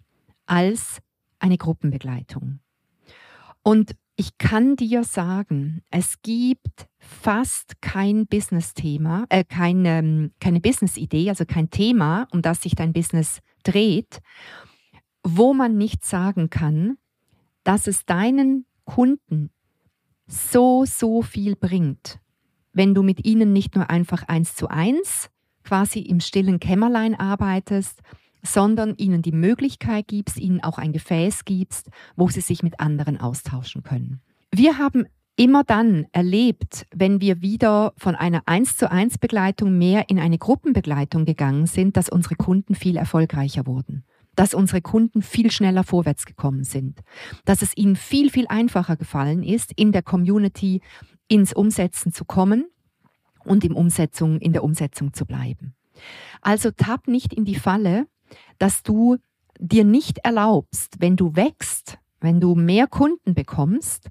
als 0.46 0.98
eine 1.38 1.56
Gruppenbegleitung. 1.56 2.60
Und 3.62 3.96
ich 4.16 4.38
kann 4.38 4.76
dir 4.76 5.04
sagen, 5.04 5.82
es 5.90 6.22
gibt 6.22 6.86
fast 6.98 7.80
kein 7.80 8.26
Business-Thema, 8.26 9.26
äh, 9.28 9.44
keine, 9.44 9.98
ähm, 9.98 10.32
keine 10.40 10.60
Business-Idee, 10.60 11.28
also 11.28 11.44
kein 11.44 11.70
Thema, 11.70 12.28
um 12.30 12.40
das 12.40 12.62
sich 12.62 12.74
dein 12.74 12.92
Business 12.92 13.40
dreht, 13.64 14.20
wo 15.22 15.54
man 15.54 15.76
nicht 15.76 16.04
sagen 16.04 16.50
kann, 16.50 16.96
dass 17.64 17.86
es 17.86 18.04
deinen 18.06 18.66
Kunden 18.84 19.50
so, 20.26 20.84
so 20.84 21.22
viel 21.22 21.56
bringt, 21.56 22.20
wenn 22.72 22.94
du 22.94 23.02
mit 23.02 23.24
ihnen 23.24 23.52
nicht 23.52 23.74
nur 23.74 23.90
einfach 23.90 24.22
eins 24.28 24.54
zu 24.54 24.68
eins 24.68 25.30
quasi 25.64 26.00
im 26.00 26.20
stillen 26.20 26.60
Kämmerlein 26.60 27.14
arbeitest, 27.18 28.00
sondern 28.44 28.94
ihnen 28.96 29.22
die 29.22 29.32
Möglichkeit 29.32 30.06
gibst, 30.08 30.38
ihnen 30.38 30.62
auch 30.62 30.78
ein 30.78 30.92
Gefäß 30.92 31.44
gibst, 31.44 31.90
wo 32.16 32.28
sie 32.28 32.40
sich 32.40 32.62
mit 32.62 32.80
anderen 32.80 33.20
austauschen 33.20 33.82
können. 33.82 34.20
Wir 34.52 34.78
haben 34.78 35.06
immer 35.36 35.64
dann 35.64 36.06
erlebt, 36.12 36.86
wenn 36.94 37.20
wir 37.20 37.42
wieder 37.42 37.92
von 37.96 38.14
einer 38.14 38.42
1 38.46 38.76
zu 38.76 38.90
1 38.90 39.18
Begleitung 39.18 39.76
mehr 39.76 40.08
in 40.08 40.18
eine 40.18 40.38
Gruppenbegleitung 40.38 41.24
gegangen 41.24 41.66
sind, 41.66 41.96
dass 41.96 42.08
unsere 42.08 42.36
Kunden 42.36 42.74
viel 42.74 42.96
erfolgreicher 42.96 43.66
wurden 43.66 44.04
dass 44.36 44.52
unsere 44.52 44.82
Kunden 44.82 45.22
viel 45.22 45.50
schneller 45.52 45.84
vorwärts 45.84 46.26
gekommen 46.26 46.64
sind, 46.64 47.00
dass 47.44 47.62
es 47.62 47.76
ihnen 47.76 47.94
viel, 47.94 48.30
viel 48.30 48.46
einfacher 48.48 48.96
gefallen 48.96 49.44
ist, 49.44 49.72
in 49.76 49.92
der 49.92 50.02
Community 50.02 50.80
ins 51.28 51.52
Umsetzen 51.52 52.12
zu 52.12 52.24
kommen 52.24 52.66
und 53.44 53.64
im 53.64 53.76
Umsetzung, 53.76 54.40
in 54.40 54.52
der 54.52 54.64
Umsetzung 54.64 55.12
zu 55.12 55.24
bleiben. 55.24 55.74
Also 56.40 56.70
tapp 56.70 57.06
nicht 57.06 57.32
in 57.32 57.44
die 57.44 57.54
Falle, 57.54 58.06
dass 58.58 58.82
du 58.82 59.16
dir 59.58 59.84
nicht 59.84 60.18
erlaubst, 60.18 60.96
wenn 61.00 61.16
du 61.16 61.36
wächst, 61.36 61.98
wenn 62.20 62.40
du 62.40 62.54
mehr 62.54 62.86
Kunden 62.86 63.34
bekommst, 63.34 64.10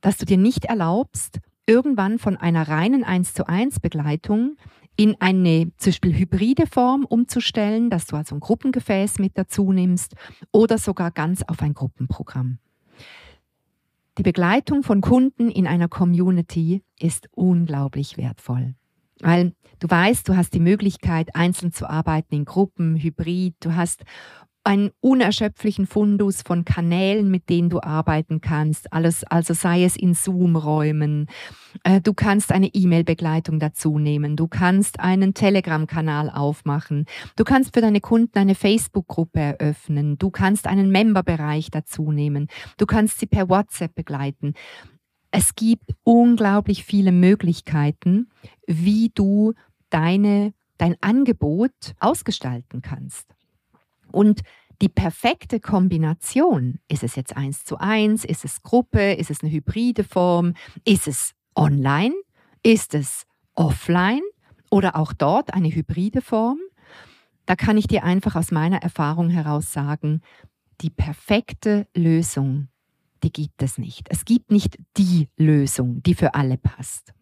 dass 0.00 0.16
du 0.16 0.24
dir 0.24 0.38
nicht 0.38 0.66
erlaubst, 0.66 1.40
irgendwann 1.66 2.18
von 2.18 2.36
einer 2.36 2.68
reinen 2.68 3.04
1 3.04 3.34
zu 3.34 3.48
1 3.48 3.80
Begleitung 3.80 4.56
in 4.96 5.20
eine 5.20 5.70
zum 5.76 5.90
Beispiel 5.90 6.16
hybride 6.16 6.66
Form 6.66 7.04
umzustellen, 7.04 7.90
dass 7.90 8.06
du 8.06 8.16
also 8.16 8.34
ein 8.34 8.40
Gruppengefäß 8.40 9.18
mit 9.18 9.36
dazu 9.36 9.72
nimmst 9.72 10.14
oder 10.52 10.78
sogar 10.78 11.10
ganz 11.10 11.42
auf 11.42 11.60
ein 11.60 11.74
Gruppenprogramm. 11.74 12.58
Die 14.18 14.22
Begleitung 14.22 14.82
von 14.82 15.02
Kunden 15.02 15.50
in 15.50 15.66
einer 15.66 15.88
Community 15.88 16.82
ist 16.98 17.28
unglaublich 17.32 18.16
wertvoll. 18.16 18.74
Weil 19.20 19.52
du 19.78 19.88
weißt, 19.88 20.28
du 20.28 20.36
hast 20.36 20.52
die 20.54 20.60
Möglichkeit, 20.60 21.34
einzeln 21.34 21.72
zu 21.72 21.88
arbeiten, 21.88 22.34
in 22.34 22.44
Gruppen, 22.44 22.96
hybrid. 22.96 23.54
Du 23.60 23.74
hast 23.74 24.04
einen 24.66 24.90
unerschöpflichen 25.00 25.86
Fundus 25.86 26.42
von 26.42 26.64
Kanälen, 26.64 27.30
mit 27.30 27.48
denen 27.48 27.70
du 27.70 27.80
arbeiten 27.80 28.40
kannst. 28.40 28.92
Alles, 28.92 29.22
also 29.22 29.54
sei 29.54 29.84
es 29.84 29.96
in 29.96 30.12
Zoom-Räumen. 30.12 31.28
Äh, 31.84 32.00
du 32.00 32.12
kannst 32.14 32.50
eine 32.50 32.66
E-Mail-Begleitung 32.74 33.60
dazu 33.60 34.00
nehmen. 34.00 34.34
Du 34.34 34.48
kannst 34.48 34.98
einen 34.98 35.34
Telegram-Kanal 35.34 36.30
aufmachen. 36.30 37.06
Du 37.36 37.44
kannst 37.44 37.74
für 37.74 37.80
deine 37.80 38.00
Kunden 38.00 38.38
eine 38.38 38.56
Facebook-Gruppe 38.56 39.38
eröffnen. 39.38 40.18
Du 40.18 40.30
kannst 40.30 40.66
einen 40.66 40.90
Member-Bereich 40.90 41.70
dazu 41.70 42.10
nehmen. 42.10 42.48
Du 42.76 42.86
kannst 42.86 43.20
sie 43.20 43.26
per 43.26 43.48
WhatsApp 43.48 43.94
begleiten. 43.94 44.54
Es 45.30 45.54
gibt 45.54 45.94
unglaublich 46.04 46.84
viele 46.84 47.12
Möglichkeiten, 47.12 48.28
wie 48.66 49.10
du 49.14 49.54
deine, 49.90 50.54
dein 50.78 50.96
Angebot 51.00 51.94
ausgestalten 52.00 52.82
kannst. 52.82 53.34
Und 54.12 54.42
die 54.82 54.88
perfekte 54.88 55.58
Kombination, 55.58 56.78
ist 56.88 57.02
es 57.02 57.16
jetzt 57.16 57.36
eins 57.36 57.64
zu 57.64 57.78
eins, 57.78 58.24
ist 58.24 58.44
es 58.44 58.62
Gruppe, 58.62 59.14
ist 59.14 59.30
es 59.30 59.42
eine 59.42 59.50
hybride 59.50 60.04
Form, 60.04 60.54
ist 60.84 61.08
es 61.08 61.32
online, 61.54 62.14
ist 62.62 62.94
es 62.94 63.26
offline 63.54 64.22
oder 64.70 64.96
auch 64.96 65.12
dort 65.12 65.54
eine 65.54 65.74
hybride 65.74 66.20
Form, 66.20 66.58
da 67.46 67.56
kann 67.56 67.78
ich 67.78 67.86
dir 67.86 68.04
einfach 68.04 68.34
aus 68.34 68.50
meiner 68.50 68.82
Erfahrung 68.82 69.30
heraus 69.30 69.72
sagen, 69.72 70.20
die 70.80 70.90
perfekte 70.90 71.86
Lösung, 71.94 72.68
die 73.26 73.32
gibt 73.32 73.62
es 73.62 73.76
nicht. 73.76 74.06
Es 74.08 74.24
gibt 74.24 74.52
nicht 74.52 74.78
die 74.96 75.28
Lösung, 75.36 76.00
die 76.04 76.14
für 76.14 76.34
alle 76.34 76.58
passt. 76.58 77.12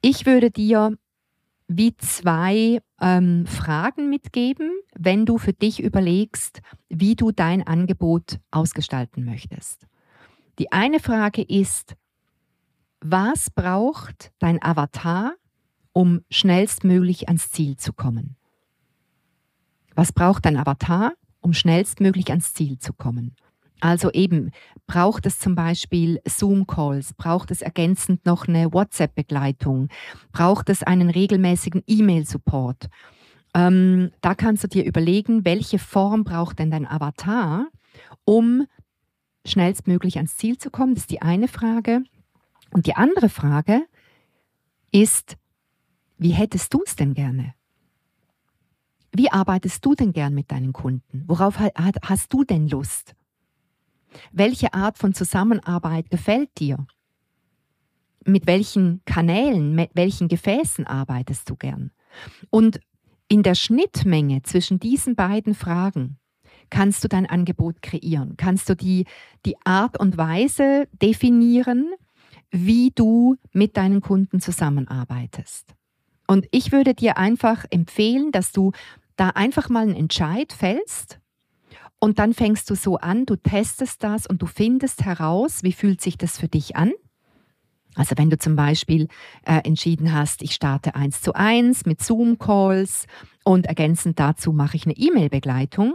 Ich 0.00 0.24
würde 0.24 0.50
dir 0.50 0.96
wie 1.68 1.94
zwei 1.96 2.80
ähm, 3.00 3.46
Fragen 3.46 4.08
mitgeben, 4.08 4.70
wenn 4.94 5.26
du 5.26 5.36
für 5.36 5.52
dich 5.52 5.82
überlegst, 5.82 6.62
wie 6.88 7.16
du 7.16 7.32
dein 7.32 7.66
Angebot 7.66 8.38
ausgestalten 8.50 9.24
möchtest. 9.24 9.86
Die 10.58 10.72
eine 10.72 11.00
Frage 11.00 11.42
ist, 11.42 11.94
was 13.00 13.50
braucht 13.50 14.32
dein 14.38 14.62
Avatar, 14.62 15.34
um 15.92 16.22
schnellstmöglich 16.30 17.28
ans 17.28 17.50
Ziel 17.50 17.76
zu 17.76 17.92
kommen? 17.92 18.36
Was 19.94 20.12
braucht 20.12 20.46
dein 20.46 20.56
Avatar, 20.56 21.12
um 21.40 21.52
schnellstmöglich 21.52 22.30
ans 22.30 22.54
Ziel 22.54 22.78
zu 22.78 22.94
kommen? 22.94 23.34
Also 23.84 24.10
eben, 24.12 24.50
braucht 24.86 25.26
es 25.26 25.38
zum 25.38 25.54
Beispiel 25.54 26.18
Zoom-Calls, 26.26 27.12
braucht 27.12 27.50
es 27.50 27.60
ergänzend 27.60 28.24
noch 28.24 28.48
eine 28.48 28.72
WhatsApp-Begleitung, 28.72 29.90
braucht 30.32 30.70
es 30.70 30.82
einen 30.82 31.10
regelmäßigen 31.10 31.82
E-Mail-Support. 31.86 32.86
Ähm, 33.52 34.10
da 34.22 34.34
kannst 34.34 34.64
du 34.64 34.68
dir 34.68 34.86
überlegen, 34.86 35.44
welche 35.44 35.78
Form 35.78 36.24
braucht 36.24 36.60
denn 36.60 36.70
dein 36.70 36.86
Avatar, 36.86 37.66
um 38.24 38.66
schnellstmöglich 39.44 40.16
ans 40.16 40.38
Ziel 40.38 40.56
zu 40.56 40.70
kommen. 40.70 40.94
Das 40.94 41.02
ist 41.02 41.10
die 41.10 41.20
eine 41.20 41.46
Frage. 41.46 42.04
Und 42.70 42.86
die 42.86 42.96
andere 42.96 43.28
Frage 43.28 43.82
ist, 44.92 45.36
wie 46.16 46.32
hättest 46.32 46.72
du 46.72 46.82
es 46.86 46.96
denn 46.96 47.12
gerne? 47.12 47.52
Wie 49.12 49.30
arbeitest 49.30 49.84
du 49.84 49.94
denn 49.94 50.14
gern 50.14 50.32
mit 50.32 50.50
deinen 50.50 50.72
Kunden? 50.72 51.24
Worauf 51.26 51.58
hast 51.60 52.32
du 52.32 52.44
denn 52.44 52.66
Lust? 52.66 53.14
Welche 54.32 54.74
Art 54.74 54.98
von 54.98 55.14
Zusammenarbeit 55.14 56.10
gefällt 56.10 56.50
dir? 56.58 56.86
Mit 58.26 58.46
welchen 58.46 59.02
Kanälen, 59.04 59.74
mit 59.74 59.90
welchen 59.94 60.28
Gefäßen 60.28 60.86
arbeitest 60.86 61.50
du 61.50 61.56
gern? 61.56 61.90
Und 62.50 62.80
in 63.28 63.42
der 63.42 63.54
Schnittmenge 63.54 64.42
zwischen 64.42 64.78
diesen 64.78 65.14
beiden 65.14 65.54
Fragen 65.54 66.18
kannst 66.70 67.04
du 67.04 67.08
dein 67.08 67.26
Angebot 67.26 67.82
kreieren, 67.82 68.36
kannst 68.36 68.68
du 68.68 68.76
die, 68.76 69.06
die 69.44 69.56
Art 69.64 69.98
und 69.98 70.16
Weise 70.16 70.88
definieren, 71.02 71.92
wie 72.50 72.90
du 72.94 73.36
mit 73.52 73.76
deinen 73.76 74.00
Kunden 74.00 74.40
zusammenarbeitest. 74.40 75.74
Und 76.26 76.46
ich 76.52 76.72
würde 76.72 76.94
dir 76.94 77.18
einfach 77.18 77.64
empfehlen, 77.70 78.32
dass 78.32 78.52
du 78.52 78.72
da 79.16 79.30
einfach 79.30 79.68
mal 79.68 79.82
einen 79.82 79.94
Entscheid 79.94 80.52
fällst 80.52 81.20
und 82.04 82.18
dann 82.18 82.34
fängst 82.34 82.68
du 82.68 82.74
so 82.74 82.98
an, 82.98 83.24
du 83.24 83.34
testest 83.34 84.04
das 84.04 84.26
und 84.26 84.42
du 84.42 84.46
findest 84.46 85.06
heraus, 85.06 85.62
wie 85.62 85.72
fühlt 85.72 86.02
sich 86.02 86.18
das 86.18 86.36
für 86.36 86.48
dich 86.48 86.76
an. 86.76 86.92
Also 87.94 88.18
wenn 88.18 88.28
du 88.28 88.36
zum 88.36 88.56
Beispiel 88.56 89.08
äh, 89.46 89.62
entschieden 89.64 90.12
hast, 90.12 90.42
ich 90.42 90.52
starte 90.52 90.96
eins 90.96 91.22
zu 91.22 91.32
eins 91.32 91.86
mit 91.86 92.02
Zoom-Calls 92.02 93.06
und 93.42 93.64
ergänzend 93.64 94.20
dazu 94.20 94.52
mache 94.52 94.76
ich 94.76 94.84
eine 94.84 94.98
E-Mail-Begleitung. 94.98 95.94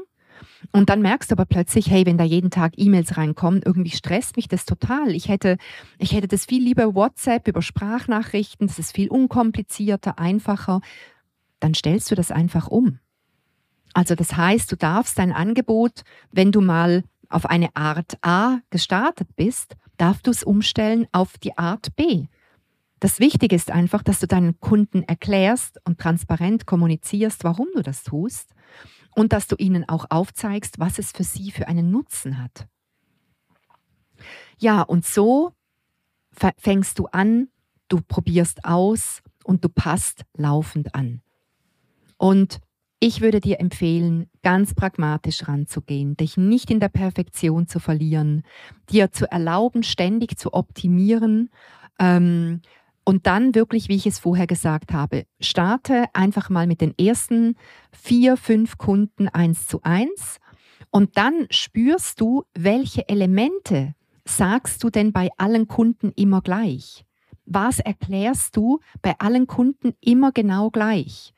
Und 0.71 0.89
dann 0.89 1.03
merkst 1.03 1.29
du 1.29 1.36
aber 1.36 1.45
plötzlich, 1.45 1.91
hey, 1.91 2.07
wenn 2.07 2.17
da 2.17 2.23
jeden 2.23 2.49
Tag 2.49 2.73
E-Mails 2.77 3.15
reinkommen, 3.15 3.62
irgendwie 3.63 3.91
stresst 3.91 4.36
mich 4.36 4.47
das 4.47 4.65
total. 4.65 5.13
Ich 5.13 5.29
hätte, 5.29 5.57
ich 5.99 6.13
hätte 6.13 6.27
das 6.27 6.45
viel 6.45 6.63
lieber 6.63 6.95
WhatsApp 6.95 7.47
über 7.47 7.62
Sprachnachrichten, 7.62 8.65
das 8.65 8.79
ist 8.79 8.95
viel 8.95 9.10
unkomplizierter, 9.10 10.17
einfacher. 10.17 10.81
Dann 11.60 11.75
stellst 11.75 12.10
du 12.10 12.15
das 12.15 12.31
einfach 12.31 12.67
um. 12.67 12.97
Also 13.93 14.15
das 14.15 14.36
heißt, 14.36 14.71
du 14.71 14.75
darfst 14.75 15.17
dein 15.17 15.32
Angebot, 15.32 16.04
wenn 16.32 16.52
du 16.52 16.62
mal 16.62 17.04
auf 17.30 17.45
eine 17.45 17.75
Art 17.75 18.17
A 18.21 18.60
gestartet 18.69 19.36
bist, 19.36 19.75
darfst 19.97 20.28
du 20.28 20.32
es 20.32 20.43
umstellen 20.43 21.08
auf 21.12 21.38
die 21.38 21.58
Art 21.58 21.95
B. 21.95 22.25
Das 22.99 23.19
Wichtige 23.19 23.56
ist 23.56 23.71
einfach, 23.71 24.04
dass 24.04 24.19
du 24.19 24.28
deinen 24.28 24.60
Kunden 24.60 25.04
erklärst 25.04 25.80
und 25.86 25.99
transparent 25.99 26.65
kommunizierst, 26.65 27.43
warum 27.43 27.67
du 27.73 27.82
das 27.82 28.04
tust 28.04 28.54
und 29.15 29.32
dass 29.32 29.47
du 29.47 29.56
ihnen 29.58 29.88
auch 29.88 30.06
aufzeigst, 30.10 30.80
was 30.80 30.99
es 30.99 31.12
für 31.12 31.23
sie 31.23 31.52
für 31.52 31.67
einen 31.67 31.91
Nutzen 31.91 32.41
hat. 32.41 32.67
Ja, 34.58 34.82
und 34.82 35.06
so 35.06 35.54
fängst 36.58 36.99
du 36.99 37.06
an, 37.08 37.47
du 37.88 38.02
probierst 38.02 38.65
aus 38.65 39.21
und 39.43 39.63
du 39.63 39.69
passt 39.69 40.25
laufend 40.36 40.93
an. 40.93 41.21
Und 42.17 42.60
ich 42.99 43.21
würde 43.21 43.39
dir 43.39 43.59
empfehlen, 43.59 44.29
ganz 44.43 44.73
pragmatisch 44.73 45.47
ranzugehen, 45.47 46.17
dich 46.17 46.35
nicht 46.35 46.69
in 46.69 46.79
der 46.79 46.89
Perfektion 46.89 47.67
zu 47.67 47.79
verlieren, 47.79 48.43
dir 48.89 49.12
zu 49.12 49.31
erlauben, 49.31 49.83
ständig 49.83 50.38
zu 50.38 50.53
optimieren 50.53 51.49
ähm, 51.97 52.62
und 53.05 53.25
dann 53.25 53.55
wirklich, 53.55 53.88
wie 53.88 53.95
ich 53.95 54.05
es 54.05 54.19
vorher 54.19 54.47
gesagt 54.47 54.91
habe, 54.91 55.25
starte 55.39 56.05
einfach 56.13 56.49
mal 56.49 56.67
mit 56.67 56.81
den 56.81 56.93
ersten 56.99 57.55
vier, 57.91 58.35
fünf 58.35 58.77
Kunden 58.77 59.29
eins 59.29 59.65
zu 59.67 59.81
eins 59.83 60.39
und 60.91 61.17
dann 61.17 61.47
spürst 61.49 62.19
du, 62.19 62.43
welche 62.53 63.07
Elemente 63.07 63.95
sagst 64.25 64.83
du 64.83 64.89
denn 64.89 65.13
bei 65.13 65.29
allen 65.38 65.67
Kunden 65.67 66.12
immer 66.15 66.41
gleich? 66.41 67.05
Was 67.45 67.79
erklärst 67.79 68.57
du 68.57 68.79
bei 69.01 69.15
allen 69.19 69.47
Kunden 69.47 69.93
immer 70.01 70.31
genau 70.31 70.69
gleich? 70.69 71.33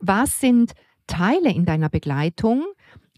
Was 0.00 0.40
sind 0.40 0.74
Teile 1.06 1.52
in 1.52 1.64
deiner 1.64 1.88
Begleitung, 1.88 2.64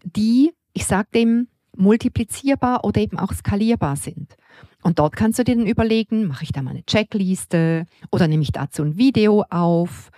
die, 0.02 0.52
ich 0.72 0.86
sage 0.86 1.08
dem, 1.14 1.48
multiplizierbar 1.76 2.84
oder 2.84 3.00
eben 3.00 3.18
auch 3.18 3.32
skalierbar 3.32 3.96
sind. 3.96 4.36
Und 4.82 4.98
dort 4.98 5.16
kannst 5.16 5.38
du 5.38 5.44
dir 5.44 5.56
dann 5.56 5.66
überlegen, 5.66 6.26
mache 6.26 6.44
ich 6.44 6.52
da 6.52 6.62
mal 6.62 6.70
eine 6.70 6.84
Checkliste 6.84 7.86
oder 8.10 8.28
nehme 8.28 8.42
ich 8.42 8.52
dazu 8.52 8.82
ein 8.82 8.96
Video 8.96 9.44
auf. 9.50 10.10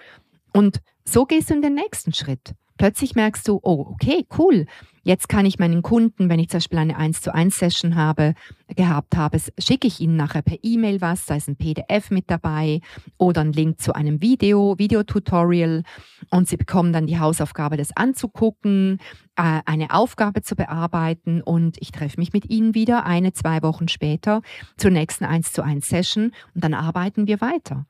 Und 0.52 0.80
so 1.04 1.24
gehst 1.24 1.50
du 1.50 1.54
in 1.54 1.62
den 1.62 1.74
nächsten 1.74 2.12
Schritt. 2.12 2.54
Plötzlich 2.78 3.14
merkst 3.14 3.46
du, 3.48 3.58
oh, 3.62 3.86
okay, 3.92 4.24
cool. 4.38 4.66
Jetzt 5.02 5.28
kann 5.28 5.46
ich 5.46 5.58
meinen 5.58 5.82
Kunden, 5.82 6.28
wenn 6.28 6.38
ich 6.38 6.48
zum 6.48 6.58
Beispiel 6.58 6.78
eine 6.78 6.96
1 6.96 7.22
zu 7.22 7.34
1 7.34 7.58
Session 7.58 7.96
habe, 7.96 8.34
gehabt 8.76 9.16
habe, 9.16 9.38
schicke 9.58 9.86
ich 9.86 10.00
ihnen 10.00 10.16
nachher 10.16 10.42
per 10.42 10.58
E-Mail 10.62 11.00
was, 11.00 11.26
da 11.26 11.34
ist 11.34 11.48
ein 11.48 11.56
PDF 11.56 12.10
mit 12.10 12.30
dabei 12.30 12.80
oder 13.16 13.40
ein 13.40 13.52
Link 13.52 13.80
zu 13.80 13.94
einem 13.94 14.20
Video, 14.20 14.78
Videotutorial 14.78 15.82
und 16.30 16.48
sie 16.48 16.58
bekommen 16.58 16.92
dann 16.92 17.06
die 17.06 17.18
Hausaufgabe, 17.18 17.78
das 17.78 17.96
anzugucken, 17.96 19.00
äh, 19.36 19.60
eine 19.64 19.94
Aufgabe 19.94 20.42
zu 20.42 20.54
bearbeiten 20.54 21.40
und 21.40 21.78
ich 21.80 21.90
treffe 21.90 22.20
mich 22.20 22.34
mit 22.34 22.50
ihnen 22.50 22.74
wieder 22.74 23.06
eine, 23.06 23.32
zwei 23.32 23.62
Wochen 23.62 23.88
später 23.88 24.42
zur 24.76 24.90
nächsten 24.90 25.24
1 25.24 25.52
zu 25.52 25.62
1 25.62 25.88
Session 25.88 26.32
und 26.54 26.62
dann 26.62 26.74
arbeiten 26.74 27.26
wir 27.26 27.40
weiter. 27.40 27.86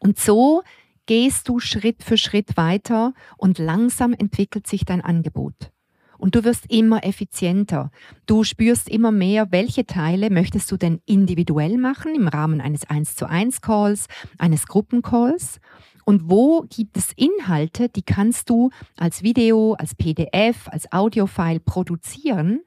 Und 0.00 0.18
so 0.18 0.62
gehst 1.06 1.48
du 1.48 1.58
Schritt 1.60 2.02
für 2.02 2.18
Schritt 2.18 2.56
weiter 2.56 3.14
und 3.36 3.58
langsam 3.58 4.12
entwickelt 4.12 4.66
sich 4.66 4.84
dein 4.84 5.00
Angebot. 5.00 5.72
Und 6.18 6.34
du 6.34 6.44
wirst 6.44 6.70
immer 6.70 7.04
effizienter. 7.04 7.90
Du 8.26 8.42
spürst 8.42 8.88
immer 8.88 9.12
mehr, 9.12 9.52
welche 9.52 9.86
Teile 9.86 10.30
möchtest 10.30 10.70
du 10.72 10.76
denn 10.76 11.00
individuell 11.04 11.76
machen 11.76 12.14
im 12.14 12.28
Rahmen 12.28 12.60
eines 12.60 12.88
1 12.88 13.16
zu 13.16 13.28
1 13.28 13.60
Calls, 13.60 14.06
eines 14.38 14.66
Gruppencalls. 14.66 15.60
Und 16.04 16.30
wo 16.30 16.62
gibt 16.62 16.96
es 16.96 17.12
Inhalte, 17.16 17.88
die 17.88 18.02
kannst 18.02 18.48
du 18.48 18.70
als 18.96 19.22
Video, 19.22 19.74
als 19.74 19.94
PDF, 19.94 20.68
als 20.68 20.90
Audiofile 20.92 21.60
produzieren 21.60 22.60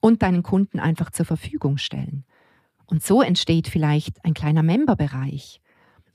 und 0.00 0.22
deinen 0.22 0.42
Kunden 0.42 0.80
einfach 0.80 1.10
zur 1.10 1.26
Verfügung 1.26 1.76
stellen. 1.76 2.24
Und 2.86 3.04
so 3.04 3.20
entsteht 3.20 3.68
vielleicht 3.68 4.24
ein 4.24 4.34
kleiner 4.34 4.62
Memberbereich. 4.62 5.60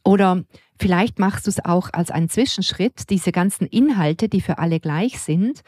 Oder 0.03 0.43
vielleicht 0.79 1.19
machst 1.19 1.47
du 1.47 1.49
es 1.49 1.63
auch 1.63 1.89
als 1.93 2.11
einen 2.11 2.29
Zwischenschritt, 2.29 3.09
diese 3.09 3.31
ganzen 3.31 3.67
Inhalte, 3.67 4.27
die 4.29 4.41
für 4.41 4.57
alle 4.57 4.79
gleich 4.79 5.19
sind, 5.19 5.61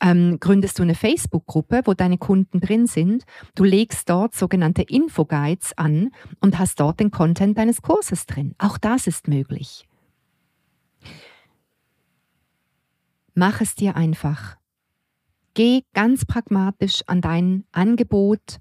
ähm, 0.00 0.38
gründest 0.40 0.78
du 0.78 0.82
eine 0.82 0.94
Facebook-Gruppe, 0.94 1.82
wo 1.84 1.94
deine 1.94 2.18
Kunden 2.18 2.60
drin 2.60 2.86
sind. 2.86 3.24
Du 3.54 3.64
legst 3.64 4.10
dort 4.10 4.34
sogenannte 4.34 4.82
Infoguides 4.82 5.76
an 5.78 6.10
und 6.40 6.58
hast 6.58 6.80
dort 6.80 7.00
den 7.00 7.10
Content 7.10 7.56
deines 7.56 7.80
Kurses 7.80 8.26
drin. 8.26 8.54
Auch 8.58 8.76
das 8.76 9.06
ist 9.06 9.28
möglich. 9.28 9.86
Mach 13.34 13.60
es 13.60 13.74
dir 13.74 13.96
einfach. 13.96 14.56
Geh 15.54 15.82
ganz 15.92 16.24
pragmatisch 16.24 17.02
an 17.06 17.20
dein 17.20 17.64
Angebot 17.72 18.58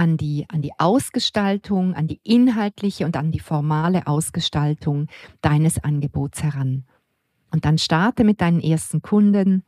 an 0.00 0.16
die, 0.16 0.46
an 0.48 0.62
die 0.62 0.72
Ausgestaltung, 0.78 1.94
an 1.94 2.06
die 2.06 2.20
inhaltliche 2.24 3.04
und 3.04 3.16
an 3.16 3.30
die 3.30 3.40
formale 3.40 4.06
Ausgestaltung 4.06 5.08
deines 5.42 5.82
Angebots 5.84 6.42
heran. 6.42 6.84
Und 7.52 7.64
dann 7.64 7.78
starte 7.78 8.24
mit 8.24 8.40
deinen 8.40 8.60
ersten 8.60 9.02
Kunden, 9.02 9.64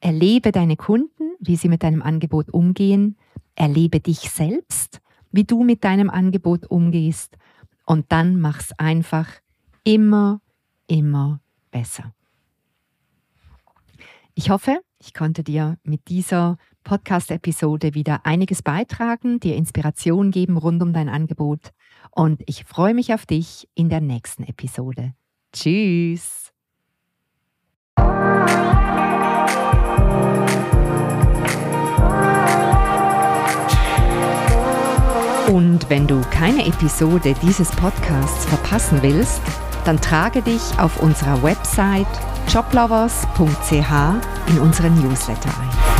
erlebe 0.00 0.52
deine 0.52 0.76
Kunden 0.76 1.26
wie 1.40 1.56
sie 1.56 1.68
mit 1.68 1.82
deinem 1.82 2.02
Angebot 2.02 2.50
umgehen. 2.50 3.16
Erlebe 3.54 4.00
dich 4.00 4.30
selbst, 4.30 5.00
wie 5.32 5.44
du 5.44 5.62
mit 5.62 5.84
deinem 5.84 6.10
Angebot 6.10 6.66
umgehst. 6.66 7.36
Und 7.84 8.10
dann 8.10 8.40
mach's 8.40 8.72
einfach 8.72 9.28
immer, 9.84 10.40
immer 10.86 11.40
besser. 11.70 12.12
Ich 14.34 14.50
hoffe, 14.50 14.80
ich 14.98 15.14
konnte 15.14 15.42
dir 15.42 15.76
mit 15.82 16.08
dieser 16.08 16.56
Podcast-Episode 16.84 17.94
wieder 17.94 18.24
einiges 18.24 18.62
beitragen, 18.62 19.40
dir 19.40 19.56
Inspiration 19.56 20.30
geben 20.30 20.56
rund 20.56 20.82
um 20.82 20.92
dein 20.92 21.08
Angebot. 21.08 21.72
Und 22.10 22.42
ich 22.46 22.64
freue 22.64 22.94
mich 22.94 23.12
auf 23.12 23.26
dich 23.26 23.68
in 23.74 23.88
der 23.88 24.00
nächsten 24.00 24.44
Episode. 24.44 25.14
Tschüss! 25.52 26.52
Und 35.48 35.88
wenn 35.88 36.06
du 36.06 36.20
keine 36.32 36.66
Episode 36.66 37.34
dieses 37.42 37.70
Podcasts 37.70 38.46
verpassen 38.46 39.02
willst, 39.02 39.40
dann 39.84 40.00
trage 40.00 40.42
dich 40.42 40.60
auf 40.78 41.00
unserer 41.00 41.42
Website 41.42 42.06
joblovers.ch 42.48 43.92
in 44.48 44.60
unseren 44.60 44.94
Newsletter 44.94 45.50
ein. 45.60 45.95